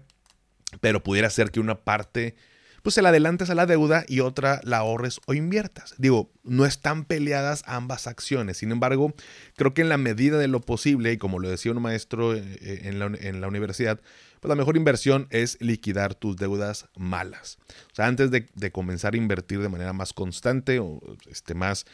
pero 0.82 1.04
pudiera 1.04 1.30
ser 1.30 1.52
que 1.52 1.60
una 1.60 1.76
parte 1.76 2.36
pues 2.84 2.96
se 2.96 3.02
la 3.02 3.10
adelantes 3.10 3.50
a 3.50 3.56
la 3.56 3.66
deuda 3.66 4.04
y 4.10 4.20
otra 4.20 4.60
la 4.64 4.80
ahorres 4.80 5.22
o 5.26 5.34
inviertas. 5.34 5.96
Digo, 5.98 6.32
no 6.44 6.66
están 6.66 7.06
peleadas 7.06 7.64
ambas 7.66 8.08
acciones. 8.08 8.58
Sin 8.58 8.72
embargo, 8.72 9.16
creo 9.56 9.74
que 9.74 9.82
en 9.82 9.90
la 9.90 9.98
medida 9.98 10.38
de 10.38 10.50
lo 10.50 10.60
posible, 10.60 11.14
y 11.14 11.18
como 11.18 11.40
lo 11.40 11.50
decía 11.50 11.72
un 11.72 11.82
maestro 11.82 12.36
eh, 12.36 12.44
eh, 12.62 12.82
en 12.84 13.00
la, 13.00 13.48
universidad, 13.48 14.02
pues 14.42 14.50
la 14.50 14.56
mejor 14.56 14.76
inversión 14.76 15.28
es 15.30 15.58
liquidar 15.62 16.14
tus 16.14 16.36
deudas 16.36 16.90
malas. 16.98 17.58
O 17.94 17.96
sea, 17.96 18.08
antes 18.08 18.32
de, 18.32 18.48
de 18.54 18.72
comenzar 18.74 19.14
a 19.14 19.18
invertir 19.18 19.62
de 19.62 19.70
manera 19.70 19.94
más 19.94 20.12
constante 20.12 20.80
o 20.80 21.00
este, 21.32 21.54
más 21.54 21.86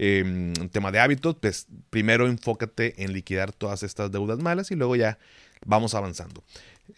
eh, 0.00 0.54
tema 0.70 0.92
de 0.92 1.00
hábitos, 1.00 1.36
pues 1.40 1.66
primero 1.90 2.28
enfócate 2.28 3.02
en 3.02 3.12
liquidar 3.12 3.52
todas 3.52 3.82
estas 3.82 4.12
deudas 4.12 4.38
malas 4.38 4.70
y 4.70 4.76
luego 4.76 4.94
ya 4.94 5.18
vamos 5.66 5.94
avanzando. 5.94 6.44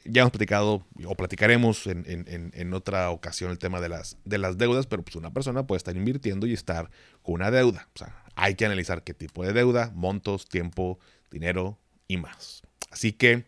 Ya 0.04 0.20
hemos 0.20 0.32
platicado 0.32 0.86
o 1.06 1.14
platicaremos 1.16 1.86
en, 1.86 2.74
otra 2.74 3.10
ocasión 3.10 3.50
el 3.50 3.58
tema 3.58 3.80
de 3.80 3.88
las, 3.88 4.18
de 4.24 4.36
las 4.36 4.58
deudas, 4.58 4.86
pero 4.86 5.02
pues 5.02 5.16
una 5.16 5.32
persona 5.32 5.66
puede 5.66 5.78
estar 5.78 5.96
invirtiendo 5.96 6.46
y 6.46 6.52
estar 6.52 6.90
con 7.22 7.36
una 7.36 7.50
deuda. 7.50 7.88
O 7.94 7.98
sea, 7.98 8.22
hay 8.36 8.54
que 8.54 8.66
analizar 8.66 9.02
qué 9.02 9.14
tipo 9.14 9.44
de 9.44 9.54
deuda, 9.54 9.90
montos, 9.94 10.46
tiempo, 10.46 10.98
dinero 11.30 11.78
y 12.06 12.18
más. 12.18 12.62
Así 12.90 13.12
que, 13.12 13.46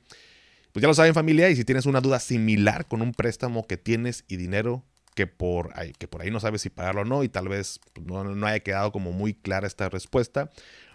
pues 0.72 0.80
ya 0.80 0.88
lo 0.88 0.94
saben 0.94 1.12
familia, 1.12 1.50
y 1.50 1.56
si 1.56 1.64
tienes 1.64 1.84
una 1.84 2.00
duda 2.00 2.20
similar 2.20 2.86
con 2.86 3.02
un 3.02 3.12
préstamo 3.12 3.66
que 3.66 3.76
tienes 3.76 4.24
y 4.28 4.36
dinero 4.36 4.82
que 5.14 5.26
por 5.26 5.70
ahí, 5.78 5.92
que 5.92 6.08
por 6.08 6.22
ahí 6.22 6.30
no 6.30 6.40
sabes 6.40 6.62
si 6.62 6.70
pagarlo 6.70 7.02
o 7.02 7.04
no 7.04 7.24
y 7.24 7.28
tal 7.28 7.48
vez 7.48 7.80
pues, 7.92 8.06
no, 8.06 8.24
no, 8.24 8.46
haya 8.46 8.60
quedado 8.60 8.92
como 8.92 9.12
muy 9.12 9.34
clara 9.34 9.66
esta 9.66 9.88
respuesta, 9.88 10.50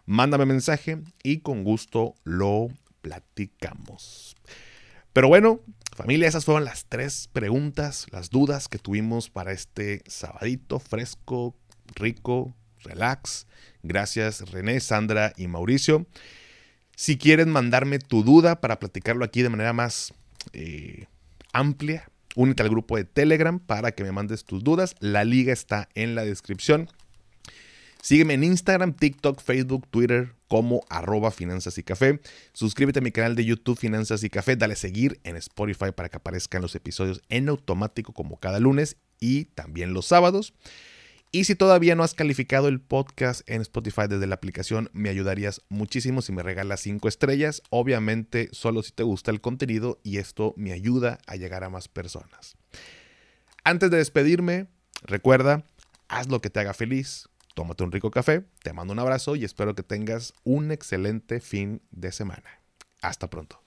mándame 0.06 0.46
mensaje 0.46 1.00
y 1.24 1.40
con 1.40 1.64
gusto 1.64 2.16
lo 2.24 2.70
platicamos. 3.02 4.36
Pero 5.14 5.28
bueno, 5.28 5.62
familia, 5.96 6.28
esas 6.28 6.46
fueron 6.46 6.66
las 6.66 6.86
tres 6.86 7.30
preguntas, 7.32 8.08
las 8.12 8.30
dudas 8.30 8.68
que 8.68 8.80
tuvimos 8.80 9.30
para 9.30 9.52
este 9.52 10.04
sabadito 10.08 10.80
fresco, 10.80 11.56
rico, 11.96 12.56
relax. 12.84 13.48
Gracias 13.84 14.52
René, 14.52 14.80
Sandra 14.80 15.34
y 15.38 15.48
Mauricio. 15.48 16.08
Si 16.96 17.18
quieren 17.18 17.50
mandarme 17.50 18.00
tu 18.00 18.24
duda 18.24 18.60
para 18.60 18.80
platicarlo 18.80 19.24
aquí 19.24 19.44
de 19.44 19.50
manera 19.50 19.74
más 19.74 20.14
eh, 20.54 21.06
amplia, 21.54 22.10
únete 22.38 22.62
al 22.62 22.70
grupo 22.70 22.96
de 22.96 23.04
Telegram 23.04 23.60
para 23.60 23.92
que 23.92 24.04
me 24.04 24.12
mandes 24.12 24.46
tus 24.46 24.64
dudas. 24.64 24.96
La 25.00 25.26
liga 25.26 25.52
está 25.52 25.90
en 25.96 26.14
la 26.14 26.24
descripción. 26.24 26.88
Sígueme 28.02 28.36
en 28.36 28.44
Instagram, 28.44 28.94
TikTok, 28.94 29.42
Facebook, 29.42 29.88
Twitter 29.90 30.36
como 30.48 30.86
arroba 30.88 31.32
finanzas 31.32 31.80
y 31.80 31.84
café. 31.84 32.22
Suscríbete 32.54 33.00
a 33.00 33.02
mi 33.02 33.12
canal 33.12 33.36
de 33.36 33.44
YouTube 33.44 33.78
Finanzas 33.78 34.24
y 34.24 34.30
Café. 34.30 34.56
Dale 34.56 34.76
seguir 34.76 35.20
en 35.24 35.36
Spotify 35.36 35.92
para 35.94 36.10
que 36.10 36.18
aparezcan 36.18 36.62
los 36.62 36.76
episodios 36.76 37.22
en 37.30 37.50
automático 37.50 38.14
como 38.14 38.40
cada 38.40 38.60
lunes 38.60 38.98
y 39.20 39.46
también 39.46 39.94
los 39.94 40.06
sábados. 40.06 40.54
Y 41.32 41.44
si 41.44 41.56
todavía 41.56 41.96
no 41.96 42.04
has 42.04 42.14
calificado 42.14 42.70
el 42.70 42.80
podcast 42.80 43.42
en 43.50 43.62
Spotify 43.62 44.04
desde 44.08 44.28
la 44.28 44.36
aplicación, 44.36 44.90
me 44.94 45.10
ayudarías 45.10 45.62
muchísimo 45.68 46.22
si 46.22 46.32
me 46.32 46.42
regalas 46.42 46.80
5 46.82 47.08
estrellas. 47.08 47.62
Obviamente 47.70 48.50
solo 48.54 48.82
si 48.82 48.94
te 48.94 49.04
gusta 49.04 49.32
el 49.32 49.42
contenido 49.42 50.00
y 50.04 50.20
esto 50.20 50.54
me 50.56 50.72
ayuda 50.72 51.20
a 51.28 51.36
llegar 51.36 51.66
a 51.66 51.70
más 51.70 51.90
personas. 51.90 52.56
Antes 53.66 53.92
de 53.92 53.98
despedirme, 53.98 54.68
recuerda, 55.04 55.66
haz 56.08 56.30
lo 56.30 56.40
que 56.40 56.50
te 56.50 56.62
haga 56.62 56.74
feliz, 56.74 57.28
tómate 57.54 57.84
un 57.84 57.92
rico 57.92 58.10
café, 58.10 58.46
te 58.64 58.72
mando 58.72 58.94
un 58.94 59.00
abrazo 59.00 59.36
y 59.36 59.44
espero 59.44 59.76
que 59.76 59.84
tengas 59.84 60.34
un 60.46 60.72
excelente 60.72 61.42
fin 61.42 61.82
de 61.92 62.14
semana. 62.14 62.62
Hasta 63.02 63.30
pronto. 63.30 63.67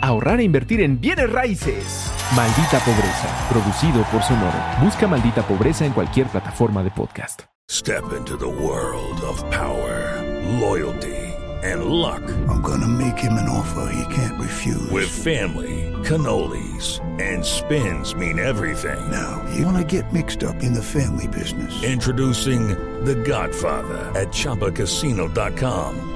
ahorrar 0.00 0.40
e 0.40 0.44
invertir 0.44 0.80
en 0.80 1.00
bienes 1.00 1.30
raíces. 1.30 2.10
Maldita 2.34 2.78
Pobreza, 2.80 3.28
producido 3.48 4.02
por 4.10 4.22
Sonoro. 4.22 4.58
Busca 4.80 5.06
Maldita 5.06 5.42
Pobreza 5.42 5.84
en 5.84 5.92
cualquier 5.92 6.26
plataforma 6.26 6.82
de 6.82 6.90
podcast. 6.90 7.42
Step 7.68 8.12
into 8.16 8.36
the 8.36 8.46
world 8.46 9.20
of 9.22 9.42
power, 9.50 10.22
loyalty, 10.60 11.16
and 11.64 11.86
luck. 11.86 12.22
I'm 12.48 12.62
gonna 12.62 12.86
make 12.86 13.18
him 13.18 13.32
an 13.32 13.48
offer 13.48 13.90
he 13.92 14.14
can't 14.14 14.40
refuse. 14.40 14.88
With 14.92 15.08
family, 15.08 15.92
cannolis, 16.04 17.00
and 17.20 17.44
spins 17.44 18.14
mean 18.14 18.38
everything. 18.38 18.98
Now, 19.10 19.42
you 19.56 19.64
wanna 19.64 19.82
get 19.84 20.12
mixed 20.12 20.44
up 20.44 20.62
in 20.62 20.72
the 20.74 20.82
family 20.82 21.26
business. 21.28 21.82
Introducing 21.82 22.68
The 23.04 23.16
Godfather 23.16 24.12
at 24.14 24.28
ChumbaCasino.com. 24.28 26.15